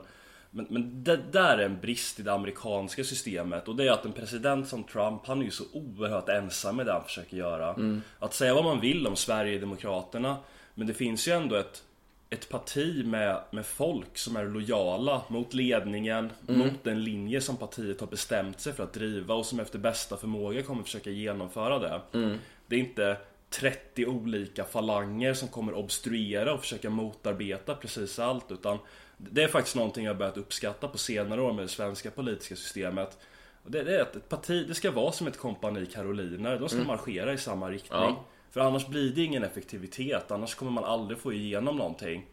[0.52, 4.06] Men, men det där är en brist i det amerikanska systemet och det är att
[4.06, 7.70] en president som Trump, han är ju så oerhört ensam med det han försöker göra.
[7.74, 8.02] Mm.
[8.20, 10.38] Att säga vad man vill om Sverigedemokraterna,
[10.74, 11.84] men det finns ju ändå ett
[12.30, 16.60] ett parti med, med folk som är lojala mot ledningen, mm.
[16.60, 20.18] mot den linje som partiet har bestämt sig för att driva och som efter bästa
[20.18, 22.02] förmåga kommer försöka genomföra det.
[22.14, 22.38] Mm.
[22.68, 23.18] Det är inte
[23.50, 28.78] 30 olika falanger som kommer obstruera och försöka motarbeta precis allt utan
[29.18, 33.18] det är faktiskt någonting jag börjat uppskatta på senare år med det svenska politiska systemet.
[33.64, 36.78] Det, det är att ett parti, det ska vara som ett kompani karoliner, de ska
[36.78, 36.88] mm.
[36.88, 38.00] marschera i samma riktning.
[38.00, 38.26] Ja.
[38.58, 42.26] För annars blir det ingen effektivitet, annars kommer man aldrig få igenom någonting.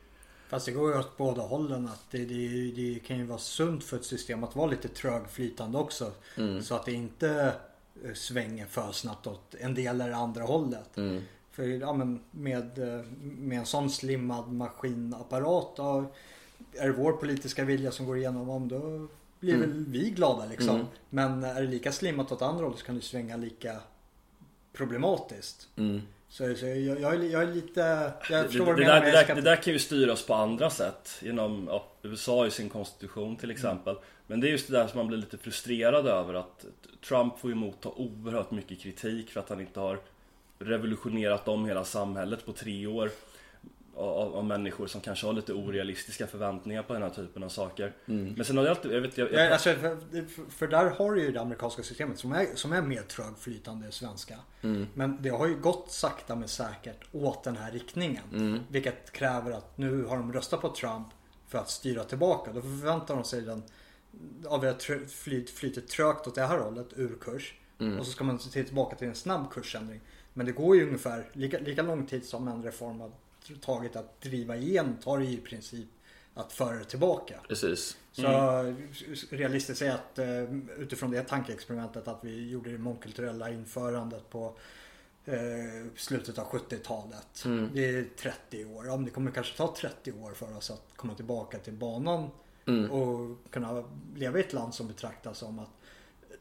[0.48, 1.88] Fast det går ju åt båda hållen.
[1.88, 5.78] Att det, det, det kan ju vara sunt för ett system att vara lite trögflytande
[5.78, 6.12] också.
[6.36, 6.62] Mm.
[6.62, 7.52] Så att det inte
[8.04, 10.96] eh, svänger för snabbt åt en del eller andra hållet.
[10.96, 11.22] Mm.
[11.52, 15.78] För ja, men med, eh, med en sån slimmad maskinapparat
[16.72, 19.08] är det vår politiska vilja som går igenom om då
[19.40, 19.70] blir mm.
[19.70, 20.74] väl vi glada liksom.
[20.74, 20.86] Mm.
[21.10, 23.80] Men är det lika slimmat åt andra hållet så kan det svänga lika
[24.74, 25.68] problematiskt.
[25.76, 26.02] Mm.
[26.28, 28.12] Så, så jag, jag, jag, är, lite...
[28.30, 31.18] Jag förstår det, det, där, det, där, det där kan ju styras på andra sätt.
[31.22, 33.92] Genom ja, USA i sin konstitution till exempel.
[33.92, 34.04] Mm.
[34.26, 36.34] Men det är just det där som man blir lite frustrerad över.
[36.34, 36.64] Att
[37.08, 39.98] Trump får ju motta oerhört mycket kritik för att han inte har
[40.58, 43.10] revolutionerat om hela samhället på tre år.
[43.96, 47.92] Av, av människor som kanske har lite orealistiska förväntningar på den här typen av saker.
[48.06, 48.34] Mm.
[48.36, 51.12] Men sen har jag alltid, jag vet, jag, Ja, jag, alltså, för, för där har
[51.12, 54.38] du ju det amerikanska systemet som är, som är mer trögflytande svenska.
[54.62, 54.86] Mm.
[54.94, 58.24] Men det har ju gått sakta men säkert åt den här riktningen.
[58.32, 58.60] Mm.
[58.68, 61.08] Vilket kräver att nu har de röstat på Trump
[61.48, 62.52] för att styra tillbaka.
[62.52, 63.62] Då förväntar de sig den
[64.46, 67.54] av det tr- flyt, flyter trögt åt det här hållet ur kurs.
[67.78, 67.98] Mm.
[67.98, 70.00] Och så ska man se tillbaka till en snabb kursändring.
[70.32, 73.02] Men det går ju ungefär lika, lika lång tid som en reform
[73.48, 75.88] har tagit att driva igenom tar i princip
[76.34, 77.34] att föra det tillbaka.
[77.48, 77.96] Precis.
[78.12, 78.74] Så
[79.30, 80.42] realistiskt är att eh,
[80.78, 84.56] utifrån det tankeexperimentet att vi gjorde det mångkulturella införandet på
[85.24, 85.34] eh,
[85.96, 87.44] slutet av 70-talet.
[87.44, 87.70] Mm.
[87.74, 88.86] Det är 30 år.
[88.86, 92.30] Ja, men det kommer kanske ta 30 år för oss att komma tillbaka till banan
[92.66, 92.90] Mm.
[92.90, 93.84] och kunna
[94.16, 95.70] leva i ett land som betraktas som att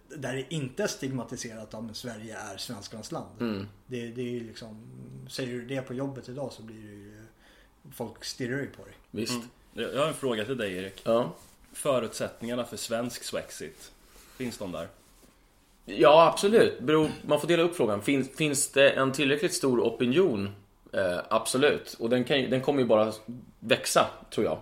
[0.07, 3.41] där det inte är stigmatiserat om Sverige är svenskarnas land.
[3.41, 3.67] Mm.
[3.87, 4.87] Det, det är ju liksom,
[5.29, 7.23] säger du det på jobbet idag så blir det ju,
[7.91, 8.93] folk stirrar ju på dig.
[9.11, 9.41] Visst.
[9.75, 9.91] Mm.
[9.93, 11.01] jag har en fråga till dig Erik.
[11.05, 11.33] Ja.
[11.73, 13.91] Förutsättningarna för svensk Swexit,
[14.37, 14.87] finns de där?
[15.85, 16.79] Ja, absolut.
[16.79, 18.01] Beror, man får dela upp frågan.
[18.01, 20.49] Finns, finns det en tillräckligt stor opinion?
[20.93, 21.95] Eh, absolut.
[21.99, 23.13] Och den, kan, den kommer ju bara
[23.59, 24.59] växa, tror jag.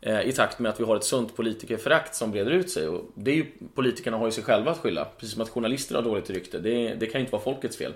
[0.00, 2.88] Eh, I takt med att vi har ett sunt politikerförakt som breder ut sig.
[2.88, 5.04] Och det är ju, politikerna har ju sig själva att skylla.
[5.04, 6.58] Precis som att journalister har dåligt rykte.
[6.58, 7.92] Det, det kan ju inte vara folkets fel.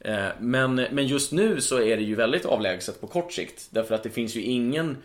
[0.00, 3.68] Eh, men, men just nu så är det ju väldigt avlägset på kort sikt.
[3.70, 4.96] Därför att det finns ju ingen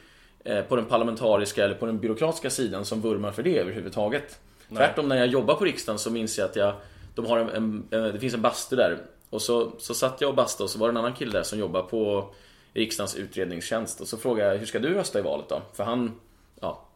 [0.43, 4.39] eh, på den parlamentariska eller på den byråkratiska sidan som vurmar för det överhuvudtaget.
[4.67, 4.77] Nej.
[4.77, 6.73] Tvärtom när jag jobbar på riksdagen så minns jag att jag,
[7.15, 8.97] de har en, en, det finns en bastu där.
[9.29, 11.43] Och så, så satt jag och bastade och så var det en annan kille där
[11.43, 12.33] som jobbar på
[12.73, 14.01] riksdagens utredningstjänst.
[14.01, 15.61] Och så frågade jag, hur ska du rösta i valet då?
[15.73, 16.19] För han,
[16.61, 16.87] ja.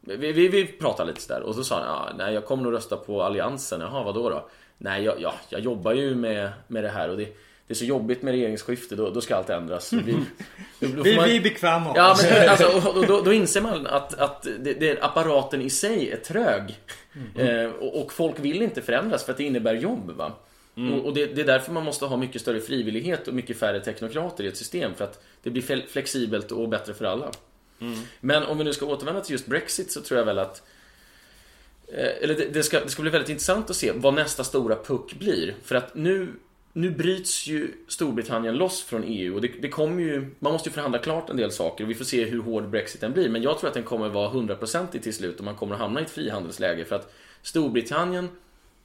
[0.00, 2.72] Vi, vi, vi pratade lite sådär och så sa han, ja, nej jag kommer nog
[2.72, 3.80] rösta på Alliansen.
[3.80, 4.48] Jaha, vadå då?
[4.78, 7.24] Nej, jag, ja, jag jobbar ju med, med det här och det,
[7.66, 9.92] det är så jobbigt med regeringsskifte, då, då ska allt ändras.
[9.92, 10.12] Vi,
[10.80, 13.86] då, då Vi, man- vi är bekväma Ja, men alltså, och då, då inser man
[13.86, 16.78] att, att det, det, apparaten i sig är trög.
[17.36, 20.10] Eh, och, och folk vill inte förändras för att det innebär jobb.
[20.10, 20.32] Va?
[20.92, 23.80] Och, och det, det är därför man måste ha mycket större frivillighet och mycket färre
[23.80, 24.94] teknokrater i ett system.
[24.94, 27.30] För att det blir flexibelt och bättre för alla.
[28.20, 30.62] Men om vi nu ska återvända till just Brexit så tror jag väl att
[31.92, 34.76] Eh, eller det, det, ska, det ska bli väldigt intressant att se vad nästa stora
[34.76, 35.54] puck blir.
[35.62, 36.28] För att nu,
[36.72, 40.72] nu bryts ju Storbritannien loss från EU och det, det kommer ju, man måste ju
[40.72, 43.28] förhandla klart en del saker och vi får se hur hård Brexiten blir.
[43.28, 46.00] Men jag tror att den kommer vara hundraprocentig till slut och man kommer att hamna
[46.00, 47.12] i ett frihandelsläge för att
[47.42, 48.28] Storbritannien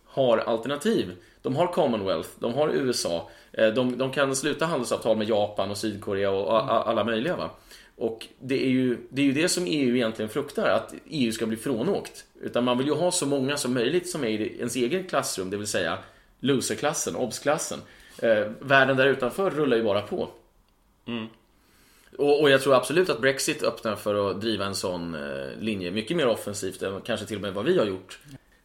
[0.05, 1.11] har alternativ.
[1.43, 5.77] De har Commonwealth, de har USA, eh, de, de kan sluta handelsavtal med Japan och
[5.77, 7.35] Sydkorea och a- a- alla möjliga.
[7.35, 7.49] Va?
[7.95, 11.45] Och det är, ju, det är ju det som EU egentligen fruktar, att EU ska
[11.45, 12.25] bli frånåkt.
[12.41, 15.49] Utan man vill ju ha så många som möjligt som är i ens egen klassrum,
[15.49, 15.97] det vill säga
[16.39, 17.79] loserklassen, obsklassen.
[18.17, 20.29] Eh, världen där utanför rullar ju bara på.
[22.17, 25.91] Och, och jag tror absolut att Brexit öppnar för att driva en sån eh, linje
[25.91, 28.19] mycket mer offensivt än kanske till och med vad vi har gjort.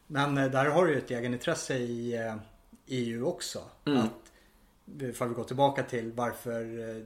[0.07, 2.35] Men eh, där har du ju ett egenintresse i eh,
[2.89, 3.59] EU också.
[3.85, 3.99] Mm.
[3.99, 4.31] Att,
[5.15, 7.03] för vi går tillbaka till varför eh,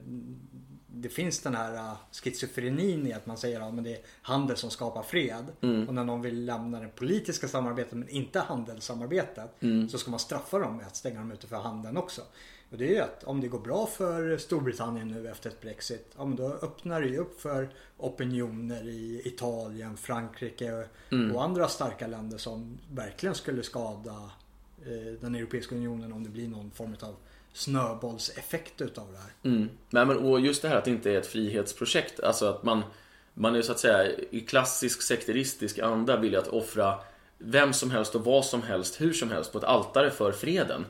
[0.86, 4.70] det finns den här eh, schizofrenin i att man säger att det är handel som
[4.70, 5.44] skapar fred.
[5.60, 5.88] Mm.
[5.88, 9.88] Och när någon vill lämna det politiska samarbetet men inte handelssamarbetet Mm.
[9.88, 12.22] så ska man straffa dem med att stänga dem ute för handeln också.
[12.70, 16.12] Och det är ju att om det går bra för Storbritannien nu efter ett Brexit,
[16.16, 21.36] ja men då öppnar det ju upp för opinioner i Italien, Frankrike Mm.
[21.36, 24.30] och andra starka länder som verkligen skulle skada
[24.86, 27.16] Eh, den Europeiska Unionen om det blir någon form av
[27.52, 29.54] snöbollseffekt utav det här.
[29.54, 29.68] Mm.
[29.90, 32.20] Nej, men, och just det här att det inte är ett frihetsprojekt.
[32.20, 32.82] Alltså att man,
[33.34, 36.98] man är så att säga i klassisk sekteristisk anda vill att offra
[37.38, 40.84] vem som helst och vad som helst, hur som helst på ett altare för freden.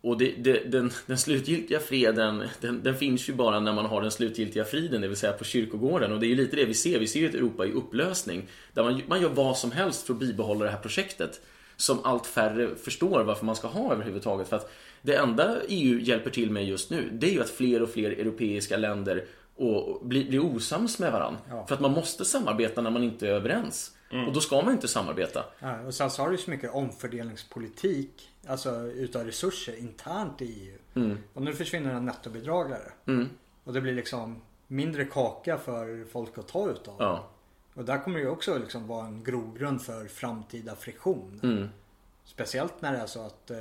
[0.00, 4.02] Och det, det, den, den slutgiltiga freden, den, den finns ju bara när man har
[4.02, 6.12] den slutgiltiga friden, det vill säga på kyrkogården.
[6.12, 6.98] Och det är ju lite det vi ser.
[6.98, 8.48] Vi ser ju ett Europa i upplösning.
[8.72, 11.40] Där man, man gör vad som helst för att bibehålla det här projektet.
[11.80, 14.48] Som allt färre förstår varför man ska ha överhuvudtaget.
[14.48, 14.70] För att
[15.02, 18.10] det enda EU hjälper till med just nu, det är ju att fler och fler
[18.10, 19.24] europeiska länder
[19.56, 21.40] och blir, blir osams med varandra.
[21.48, 21.66] Ja.
[21.66, 23.96] För att man måste samarbeta när man inte är överens.
[24.26, 25.44] Och då ska man inte samarbeta.
[25.58, 31.04] Ja, och sen så har du så mycket omfördelningspolitik, alltså utav resurser internt i EU.
[31.04, 31.18] Mm.
[31.34, 32.92] Och nu försvinner en nettobidragare.
[33.06, 33.28] Mm.
[33.64, 36.96] Och det blir liksom mindre kaka för folk att ta utav.
[36.98, 37.28] Ja.
[37.74, 41.40] Och där kommer det ju också liksom vara en grogrund för framtida friktion.
[41.42, 41.68] Mm.
[42.24, 43.56] Speciellt när det är så att eh,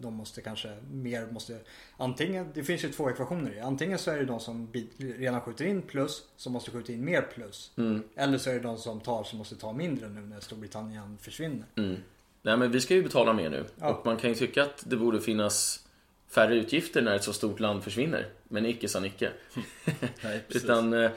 [0.00, 1.58] de måste kanske mer måste
[1.96, 3.60] Antingen, det finns ju två ekvationer i.
[3.60, 4.68] Antingen så är det de som
[4.98, 7.72] redan skjuter in plus som måste skjuta in mer plus.
[7.76, 8.02] Mm.
[8.16, 11.66] Eller så är det de som tar som måste ta mindre nu när Storbritannien försvinner.
[11.76, 11.96] Mm.
[12.42, 13.64] Nej men vi ska ju betala mer nu.
[13.80, 13.88] Ja.
[13.88, 15.86] Och man kan ju tycka att det borde finnas
[16.28, 18.28] färre utgifter när ett så stort land försvinner.
[18.48, 19.30] Men icke sa Nicke.
[20.22, 20.44] Nej.
[20.48, 21.10] Utan eh,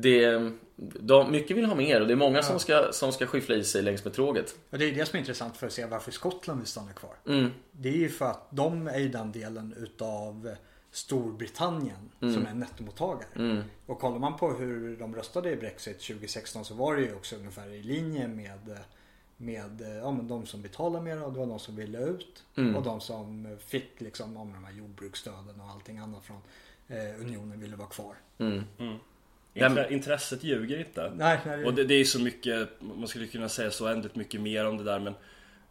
[0.00, 3.54] det, de, mycket vill ha mer och det är många som, ska, som ska skyffla
[3.54, 4.54] i sig längs med tråget.
[4.70, 7.14] Och det är det som är intressant för att se varför Skottland vill stanna kvar.
[7.26, 7.50] Mm.
[7.72, 10.50] Det är ju för att de är ju den delen utav
[10.90, 13.28] Storbritannien som är nettomottagare.
[13.36, 13.62] Mm.
[13.86, 17.36] Och kollar man på hur de röstade i Brexit 2016 så var det ju också
[17.36, 18.78] ungefär i linje med
[19.36, 22.76] med ja, men de som betalar mer och det var de som ville ut Mm.
[22.76, 26.40] och de som fick liksom ja, men de här jordbruksstöden och allting annat från
[26.88, 28.14] eh, unionen ville vara kvar.
[28.38, 28.64] Mm.
[29.66, 31.12] Intre- Intresset ljuger inte.
[31.16, 34.40] Nej, nej, Och det, det är så mycket, man skulle kunna säga så oändligt mycket
[34.40, 35.14] mer om det där men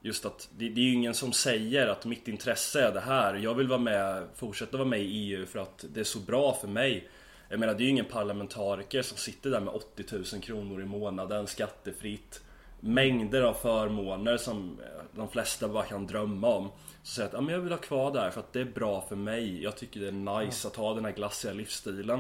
[0.02, 3.36] Just att det, det är ju ingen som säger att mitt intresse är det här.
[3.36, 6.58] Jag vill vara med, fortsätta vara med i EU för att det är så bra
[6.62, 7.10] för mig.
[7.50, 10.86] Jag menar det är ju ingen parlamentariker som sitter där med 80 000 kronor i
[10.86, 12.42] månaden skattefritt.
[12.80, 16.70] Mängder av förmåner som eh, de flesta bara kan drömma om.
[17.04, 18.66] Så säger att ja, men jag vill ha kvar det här för att det är
[18.66, 19.64] bra för mig.
[19.64, 22.20] Jag tycker det är nice att ha den här glassiga livsstilen.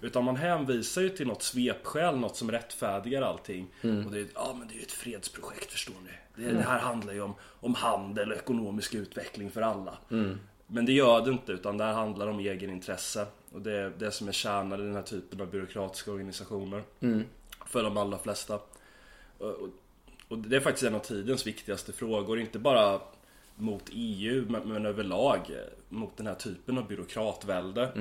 [0.00, 3.66] Utan man hänvisar ju till något svepskäl, något som rättfärdigar allting.
[4.06, 6.44] Och det är, ja, men det är ju ett fredsprojekt förstår ni.
[6.44, 9.98] Det, det här handlar ju om, om handel och ekonomisk utveckling för alla.
[10.66, 13.26] Men det gör det inte utan det här handlar om egenintresse.
[13.52, 16.82] Och det är det som är kärnan i den här typen av byråkratiska organisationer.
[17.66, 18.58] För de allra flesta.
[19.38, 19.56] Och,
[20.32, 22.38] och- det är faktiskt en av tidens viktigaste frågor.
[22.40, 23.00] Inte bara
[23.56, 25.56] mot EU men, men överlag eh,
[25.88, 27.92] mot den här typen av byråkratvälde.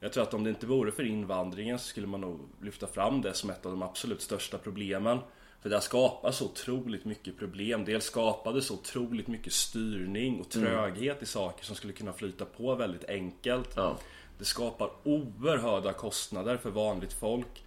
[0.00, 3.22] Jag tror att om det inte vore för invandringen så skulle man nog lyfta fram
[3.22, 5.18] det som ett av de absolut största problemen.
[5.62, 7.84] För det skapar så otroligt mycket problem.
[7.84, 12.74] Dels skapade så otroligt mycket styrning och tröghet i saker som skulle kunna flyta på
[12.74, 13.70] väldigt enkelt.
[13.76, 13.96] Ja.
[14.38, 17.64] Det skapar oerhörda kostnader för vanligt folk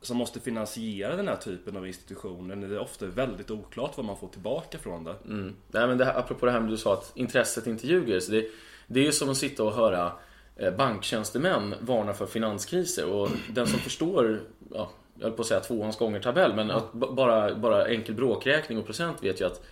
[0.00, 4.16] som måste finansiera den här typen av institutioner Det är ofta väldigt oklart vad man
[4.16, 5.14] får tillbaka från det.
[5.24, 5.54] Mm.
[5.68, 8.20] Nej, men det här, apropå det här med du sa att intresset inte ljuger.
[8.20, 8.46] Så det,
[8.86, 10.12] det är ju som att sitta och höra
[10.56, 13.06] eh, banktjänstemän varna för finanskriser.
[13.06, 14.40] Och den som förstår,
[14.74, 18.86] ja, jag höll på att säga tvåans gånger-tabell, men att bara, bara enkel bråkräkning och
[18.86, 19.62] procent vet ju att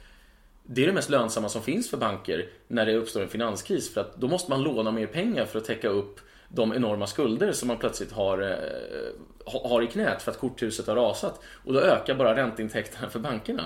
[0.62, 3.94] det är det mest lönsamma som finns för banker när det uppstår en finanskris.
[3.94, 6.20] För att då måste man låna mer pengar för att täcka upp
[6.54, 10.96] de enorma skulder som man plötsligt har, eh, har i knät för att korthuset har
[10.96, 11.40] rasat.
[11.64, 13.62] Och då ökar bara ränteintäkterna för bankerna.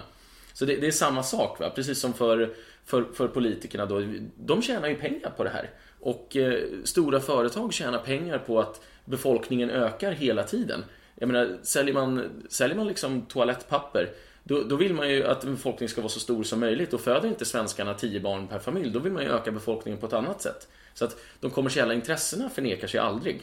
[0.53, 1.71] Så det, det är samma sak, va?
[1.75, 3.87] precis som för, för, för politikerna.
[3.87, 4.03] Då.
[4.37, 5.71] De tjänar ju pengar på det här.
[6.01, 10.85] Och eh, stora företag tjänar pengar på att befolkningen ökar hela tiden.
[11.15, 14.09] Jag menar, säljer man, säljer man liksom toalettpapper
[14.49, 16.95] då, då vill man ju att befolkningen ska vara så stor som möjligt.
[16.95, 20.07] Och föder inte svenskarna 10 barn per familj, då vill man ju öka befolkningen på
[20.07, 20.69] ett annat sätt.
[20.99, 23.43] Så att de kommersiella intressena förnekar sig aldrig.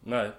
[0.00, 0.30] Nej.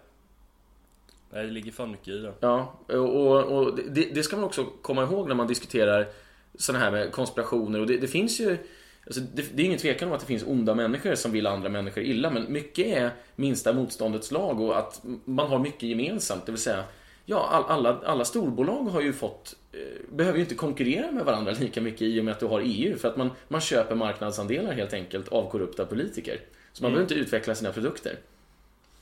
[1.29, 2.33] Nej, det ligger fan mycket i det.
[2.39, 6.07] Ja, och, och det, det ska man också komma ihåg när man diskuterar
[6.55, 7.79] sådana här med konspirationer.
[7.79, 8.57] Och det, det finns ju...
[9.05, 11.69] Alltså det, det är ingen tvekan om att det finns onda människor som vill andra
[11.69, 16.45] människor illa, men mycket är minsta motståndets lag och att man har mycket gemensamt.
[16.45, 16.83] Det vill säga,
[17.25, 21.51] ja, all, alla, alla storbolag har ju fått, eh, behöver ju inte konkurrera med varandra
[21.59, 24.73] lika mycket i och med att du har EU, för att man, man köper marknadsandelar
[24.73, 26.39] helt enkelt av korrupta politiker.
[26.73, 28.17] Så man behöver inte utveckla sina produkter.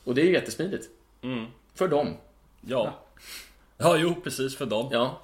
[0.03, 0.89] Och det är ju jättesmidigt.
[1.21, 1.45] Mm.
[1.75, 2.07] För dem.
[2.61, 2.99] Ja.
[3.77, 4.89] Ja, jo, precis för dem.
[4.91, 5.21] Ja.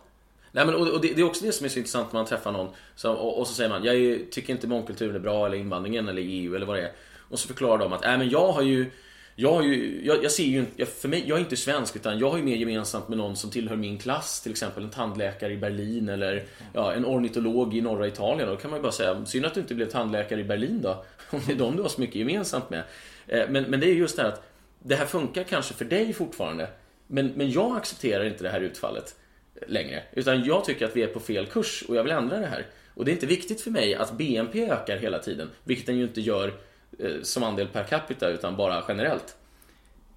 [0.52, 2.28] Nej, men, och, och det, det är också det som är så intressant när man
[2.28, 5.58] träffar någon så, och, och så säger man jag tycker inte mångkulturen är bra eller
[5.58, 6.92] invandringen eller EU eller vad det är.
[7.30, 8.92] Och så förklarar de att äh, men jag har ju
[9.41, 11.95] jag, har ju, jag, jag ser ju inte, jag, för mig, jag är inte svensk
[11.95, 14.89] utan jag har ju mer gemensamt med någon som tillhör min klass Till exempel en
[14.89, 18.91] tandläkare i Berlin eller ja, en ornitolog i norra Italien Då kan man ju bara
[18.91, 21.82] säga, synd att du inte blev tandläkare i Berlin då Om det är dem du
[21.82, 22.84] har så mycket gemensamt med
[23.28, 24.43] eh, men, men det är just det här att
[24.80, 26.69] Det här funkar kanske för dig fortfarande
[27.08, 29.15] men, men jag accepterar inte det här utfallet
[29.67, 30.04] längre.
[30.13, 32.65] Utan jag tycker att vi är på fel kurs och jag vill ändra det här.
[32.93, 36.04] Och det är inte viktigt för mig att BNP ökar hela tiden, vilket den ju
[36.04, 36.54] inte gör
[37.24, 39.36] som andel per capita utan bara generellt.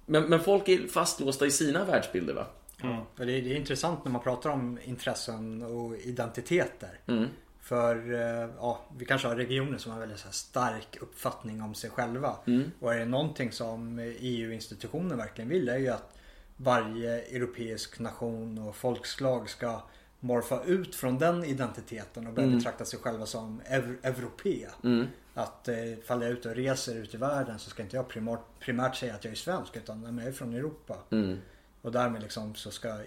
[0.05, 2.45] Men, men folk är fastlåsta i sina världsbilder va?
[2.81, 3.05] Ja.
[3.19, 6.99] Och det, är, det är intressant när man pratar om intressen och identiteter.
[7.07, 7.27] Mm.
[7.61, 12.35] För eh, ja, vi kanske har regioner som har väldigt stark uppfattning om sig själva.
[12.45, 12.71] Mm.
[12.79, 16.13] Och är det någonting som EU-institutionen verkligen vill är ju att
[16.57, 19.81] varje europeisk nation och folkslag ska
[20.19, 22.57] morfa ut från den identiteten och börja Mm.
[22.59, 24.67] betrakta sig själva som ev- europé.
[24.83, 25.07] Mm.
[25.33, 25.75] Att eh,
[26.05, 28.95] fall jag är ute och reser ut i världen så ska inte jag primärt, primärt
[28.95, 30.97] säga att jag är svensk utan jag är från Europa.
[31.11, 31.37] Mm.
[31.81, 32.97] Och därmed liksom så ska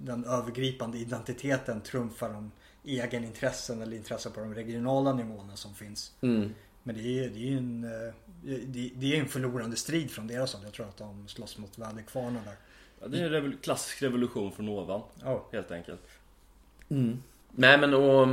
[0.00, 2.50] den övergripande identiteten trumfa de
[2.84, 6.12] egenintressen eller intressen på de regionala nivåerna som finns.
[6.20, 6.54] Mm.
[6.82, 8.14] Men det är det är ju en, eh,
[8.66, 10.62] det, det är en förlorande strid från deras håll.
[10.64, 12.56] Jag tror att de slåss mot väderkvarnar där.
[13.00, 15.46] Ja, det är en revol- klassisk revolution från ovan, Ja.
[15.52, 16.00] helt enkelt.
[16.88, 18.28] Nej men och,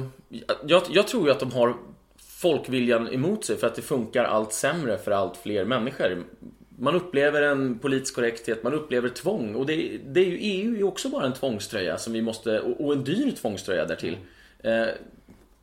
[0.65, 1.77] jag, jag tror ju att de har
[2.45, 6.23] folkviljan emot sig för att det funkar allt sämre för allt fler människor.
[6.79, 10.77] Man upplever en politisk korrekthet, man upplever tvång och det, det är ju, EU är
[10.77, 14.17] ju också bara en tvångströja som vi måste, och, och en dyr tvångströja därtill.
[14.63, 14.85] Eh,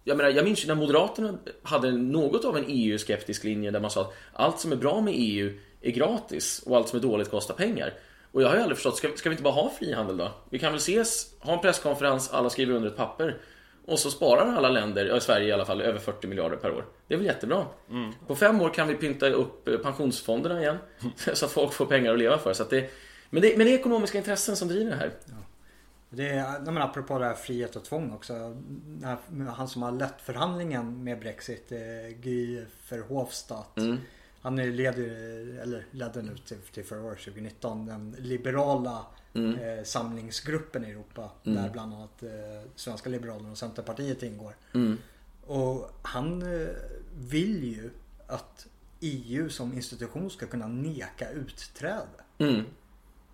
[0.04, 3.90] jag, menar, jag minns ju när Moderaterna hade något av en EU-skeptisk linje där man
[3.90, 7.30] sa att allt som är bra med EU är gratis och allt som är dåligt
[7.30, 7.94] kostar pengar.
[8.32, 10.32] Och jag har ju aldrig förstått, ska, ska vi inte bara ha frihandel då?
[10.50, 13.38] Vi kan väl ses, ha en presskonferens, alla skriver under ett papper
[13.86, 16.84] och så sparar alla länder, i Sverige i alla fall, över 40 miljarder per år.
[17.08, 17.66] Det är väl jättebra?
[17.90, 18.12] Mm.
[18.26, 20.76] På fem år kan vi pynta upp eh, pensionsfonderna igen
[21.34, 22.52] så att folk får pengar att leva för.
[22.52, 22.90] Så det,
[23.30, 25.12] men, det, men det är ekonomiska intressen som driver det här.
[25.24, 25.34] Ja.
[26.10, 28.56] Det är, men apropå det här frihet och tvång också.
[29.56, 31.78] Han som har lett förhandlingen med Brexit, eh,
[32.20, 33.78] Guy Verhofstadt.
[33.78, 33.98] Mm.
[34.40, 35.02] Han leder,
[35.62, 39.58] eller ledde nu till, till förra året 2019 den liberala mm.
[39.58, 41.30] eh, samlingsgruppen i Europa.
[41.44, 41.62] Mm.
[41.62, 42.28] Där bland annat eh,
[42.74, 44.56] Svenska Liberalerna och Centerpartiet ingår.
[44.74, 44.98] Mm.
[45.46, 46.68] Och han eh,
[47.14, 47.90] vill ju
[48.26, 48.66] att
[49.00, 52.06] EU som institution ska kunna neka utträde.
[52.38, 52.64] Mm.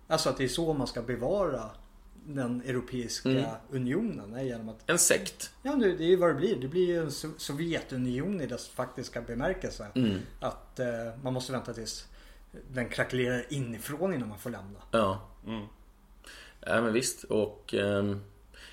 [0.07, 1.69] Alltså att det är så man ska bevara
[2.25, 3.45] den Europeiska mm.
[3.71, 4.45] unionen.
[4.45, 5.51] Genom att, en sekt.
[5.63, 6.55] Ja, det, det är ju vad det blir.
[6.55, 9.87] Det blir ju en Sovjetunion i dess faktiska bemärkelse.
[9.95, 10.19] Mm.
[10.39, 10.87] Att eh,
[11.23, 12.07] man måste vänta tills
[12.71, 14.79] den krackelerar inifrån innan man får lämna.
[14.91, 15.21] Ja.
[15.47, 15.65] Mm.
[16.61, 18.15] Ja men visst och eh,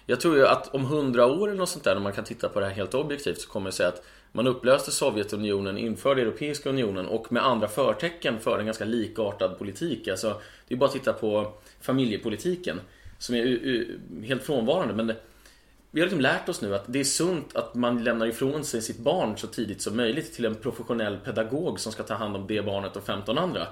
[0.07, 2.49] Jag tror ju att om hundra år eller något sånt där när man kan titta
[2.49, 6.68] på det här helt objektivt så kommer jag säga att man upplöste Sovjetunionen, införde Europeiska
[6.68, 10.09] unionen och med andra förtecken för en ganska likartad politik.
[10.09, 12.80] Alltså, det är bara att titta på familjepolitiken
[13.18, 14.95] som är helt frånvarande.
[14.95, 15.16] Men det,
[15.91, 18.82] vi har liksom lärt oss nu att det är sunt att man lämnar ifrån sig
[18.82, 22.47] sitt barn så tidigt som möjligt till en professionell pedagog som ska ta hand om
[22.47, 23.66] det barnet och 15 andra.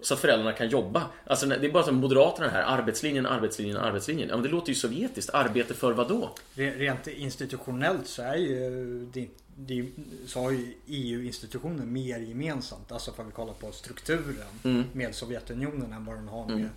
[0.00, 1.02] Så att föräldrarna kan jobba.
[1.26, 4.28] Alltså det är bara som Moderaterna här, arbetslinjen, arbetslinjen, arbetslinjen.
[4.28, 5.34] Ja, men det låter ju sovjetiskt.
[5.34, 6.34] Arbete för vad då?
[6.54, 9.86] Rent institutionellt så är ju det, det,
[10.26, 12.92] så har ju EU-institutioner mer gemensamt.
[12.92, 14.84] Alltså för att vi kollar på strukturen mm.
[14.92, 16.70] med Sovjetunionen än vad den har med mm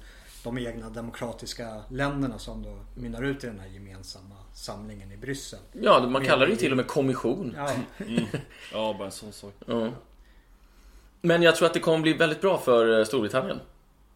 [0.44, 5.60] de egna demokratiska länderna som då mynnar ut i den här gemensamma samlingen i Bryssel.
[5.72, 7.54] Ja, man kallar det ju till och med kommission.
[7.58, 7.72] Ja,
[8.06, 8.24] mm.
[8.74, 9.54] ja bara en sån sak.
[9.66, 9.90] Ja.
[11.22, 13.60] Men jag tror att det kommer bli väldigt bra för eh, Storbritannien.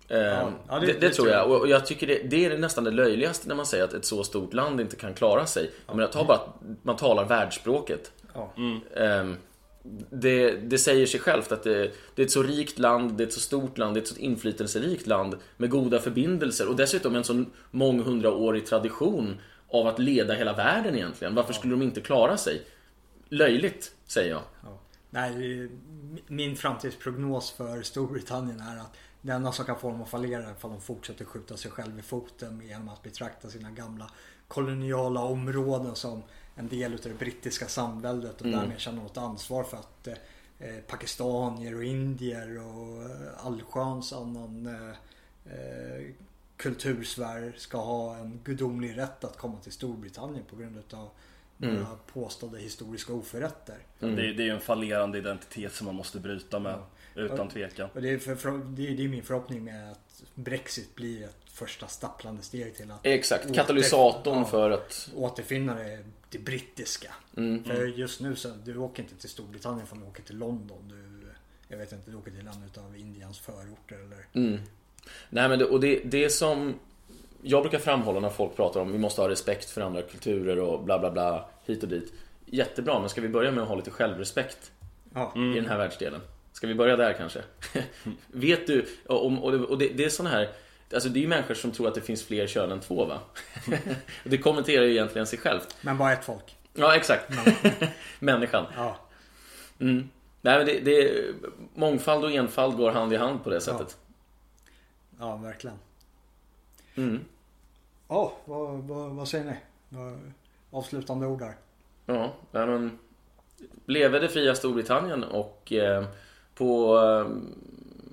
[0.07, 1.51] Ja, ehm, ja, det, det, det, tror jag.
[1.51, 4.23] Och jag tycker det, det, är nästan det löjligaste när man säger att ett så
[4.23, 5.71] stort land inte kan klara sig.
[5.87, 8.11] Jag menar, ta bara att man talar världsspråket.
[8.33, 8.53] Ja.
[8.57, 8.81] Mm.
[9.29, 9.37] Um,
[10.09, 13.27] det, det, säger sig självt att det, det, är ett så rikt land, det är
[13.27, 17.15] ett så stort land, det är ett så inflytelserikt land med goda förbindelser och dessutom
[17.15, 21.35] en sån månghundraårig tradition av att leda hela världen egentligen.
[21.35, 22.61] Varför skulle de inte klara sig?
[23.29, 24.41] Löjligt, säger jag.
[25.15, 25.69] Nej,
[26.27, 30.51] min framtidsprognos för Storbritannien är att det enda som kan få dem att fallera är
[30.51, 34.11] ifall de fortsätter skjuta sig själv i foten genom att betrakta sina gamla
[34.47, 36.23] koloniala områden som
[36.55, 38.59] en del utav det brittiska samväldet och mm.
[38.59, 40.07] därmed känna något ansvar för att
[40.59, 46.11] eh, pakistanier och indier och eh, allsköns annan eh, eh,
[46.57, 51.09] kultursfär ska ha en gudomlig rätt att komma till Storbritannien på grund utav
[51.61, 51.85] mm.
[52.13, 53.77] påstådda historiska oförrätter.
[54.01, 54.15] Mm.
[54.15, 56.73] Det, det, är ju en fallerande identitet som man måste bryta med.
[56.73, 57.21] Ja.
[57.21, 57.89] Utan tvekan.
[57.93, 61.45] Och det, är för, det, är, det är min förhoppning med att Brexit blir ett
[61.47, 67.13] första stapplande steg till att Exakt, katalysatorn ja, för att återfinna det, det brittiska.
[67.37, 67.63] Mm.
[67.63, 70.87] För just nu så du åker inte till Storbritannien för du åker till London.
[70.87, 71.27] Du,
[71.67, 74.25] jag vet inte, du åker till en av Indiens förorter eller?
[74.33, 74.61] Mm.
[75.29, 76.79] Nej men det, och det, det som
[77.47, 80.83] jag brukar framhålla när folk pratar om vi måste ha respekt för andra kulturer och
[80.83, 82.13] bla bla bla hit och dit.
[82.45, 84.71] Jättebra, men ska vi börja med att ha lite självrespekt
[85.13, 85.33] ja.
[85.35, 86.21] i den här världsdelen?
[86.51, 87.41] Ska vi börja där kanske?
[88.27, 90.49] Vet du, och, och, och det, det är sådana här
[90.93, 93.19] Alltså det är ju människor som tror att det finns fler kön än två va?
[94.23, 95.75] och det kommenterar ju egentligen sig självt.
[95.81, 96.55] Men bara ett folk.
[96.73, 97.33] Ja exakt.
[98.19, 98.65] Människan.
[98.75, 98.97] Ja.
[99.79, 100.09] Mm.
[100.41, 101.25] Nej men det, det,
[101.75, 103.97] mångfald och enfald går hand i hand på det sättet.
[105.19, 105.77] Ja, ja verkligen.
[106.95, 107.25] Mm.
[108.07, 109.55] Ja, vad, vad, vad säger ni?
[110.71, 111.55] Avslutande ord där.
[112.05, 112.99] Ja, men
[113.85, 116.05] Leve det fria Storbritannien och eh,
[116.55, 117.35] på eh,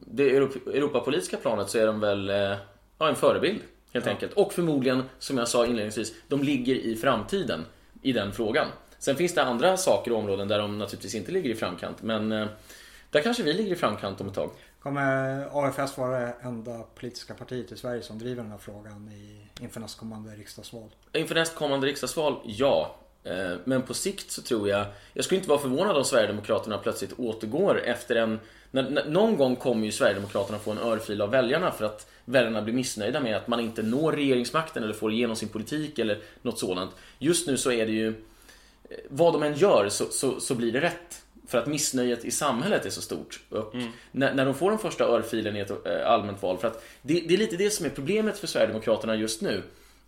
[0.07, 2.57] det Europapolitiska planet så är de väl eh,
[2.99, 3.61] ja, en förebild
[3.93, 4.13] helt ja.
[4.13, 4.33] enkelt.
[4.33, 7.65] Och förmodligen, som jag sa inledningsvis, de ligger i framtiden
[8.03, 8.67] i den frågan.
[8.99, 12.03] Sen finns det andra saker och områden där de naturligtvis inte ligger i framkant.
[12.03, 12.47] Men eh,
[13.11, 14.51] där kanske vi ligger i framkant om ett tag.
[14.83, 19.63] Kommer AFS vara det enda politiska partiet i Sverige som driver den här frågan i,
[19.65, 20.89] inför nästkommande riksdagsval?
[21.13, 22.97] Inför nästkommande riksdagsval, ja.
[23.25, 27.19] Eh, men på sikt så tror jag, jag skulle inte vara förvånad om Sverigedemokraterna plötsligt
[27.19, 31.71] återgår efter en när, när, någon gång kommer ju Sverigedemokraterna få en örfil av väljarna
[31.71, 35.49] för att väljarna blir missnöjda med att man inte når regeringsmakten eller får igenom sin
[35.49, 36.91] politik eller något sådant.
[37.19, 40.73] Just nu så är det ju eh, vad de än gör så, så, så blir
[40.73, 41.23] det rätt.
[41.53, 43.41] För att missnöjet i samhället är så stort.
[43.51, 43.75] Och
[44.13, 46.59] när, när de får den första örfilen i ett eh, allmänt val.
[46.59, 49.63] För att det, det är lite det som är problemet för Sverigedemokraterna just nu.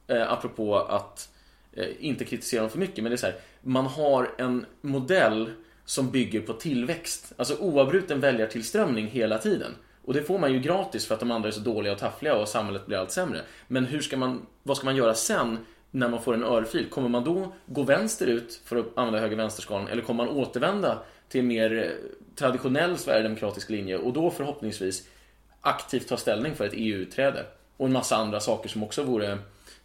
[0.06, 1.28] Eh, apropå att
[1.72, 3.04] eh, inte kritisera dem för mycket.
[3.04, 5.50] Men det är så här, man har en modell
[5.84, 7.32] som bygger på tillväxt.
[7.36, 9.72] Alltså oavbruten väljartillströmning hela tiden.
[10.04, 12.36] Och det får man ju gratis för att de andra är så dåliga och taffliga
[12.36, 13.40] och samhället blir allt sämre.
[13.68, 15.58] Men hur ska man, vad ska man göra sen
[15.90, 16.90] när man får en örfil?
[16.90, 20.98] Kommer man då gå vänsterut för att använda höger vänsterskalan eller kommer man återvända
[21.34, 21.96] till mer
[22.34, 25.08] traditionell sverigedemokratisk linje och då förhoppningsvis
[25.60, 29.38] aktivt ta ställning för ett EU-utträde och en massa andra saker som också vore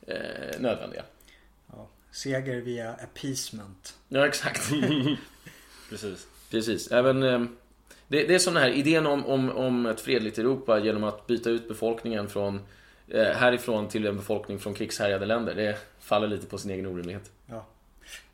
[0.08, 1.04] eh, nödvändiga.
[1.68, 1.88] Ja.
[2.12, 3.98] Seger via appeasement.
[4.08, 4.70] Ja, exakt.
[5.90, 6.28] Precis.
[6.52, 6.92] Precis.
[6.92, 7.44] Även, eh,
[8.08, 11.28] det, det är som den här idén om, om, om ett fredligt Europa genom att
[11.28, 12.62] byta ut befolkningen från
[13.08, 15.56] eh, härifrån till en befolkning från krigshärjade länder.
[15.56, 17.32] Det faller lite på sin egen orimlighet.
[17.46, 17.66] Ja.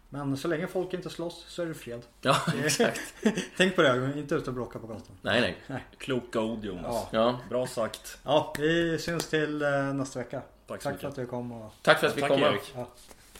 [0.10, 2.01] Men så länge folk inte slåss så är det fred.
[2.22, 3.01] Ja, exakt.
[3.58, 5.16] Tänk på det, inte ut och bråka på gatan.
[5.22, 5.84] Nej, nej.
[5.97, 6.86] Kloka ord Jonas.
[6.86, 7.08] Ja.
[7.12, 7.39] Ja.
[7.49, 8.18] Bra sagt.
[8.24, 10.41] Ja, vi syns till eh, nästa vecka.
[10.68, 11.10] Tack så Tack för mycket.
[11.10, 11.74] att du kom och...
[11.82, 12.43] Tack för att vi Tack kom.
[12.43, 12.74] Erik.
[12.76, 12.88] Ja.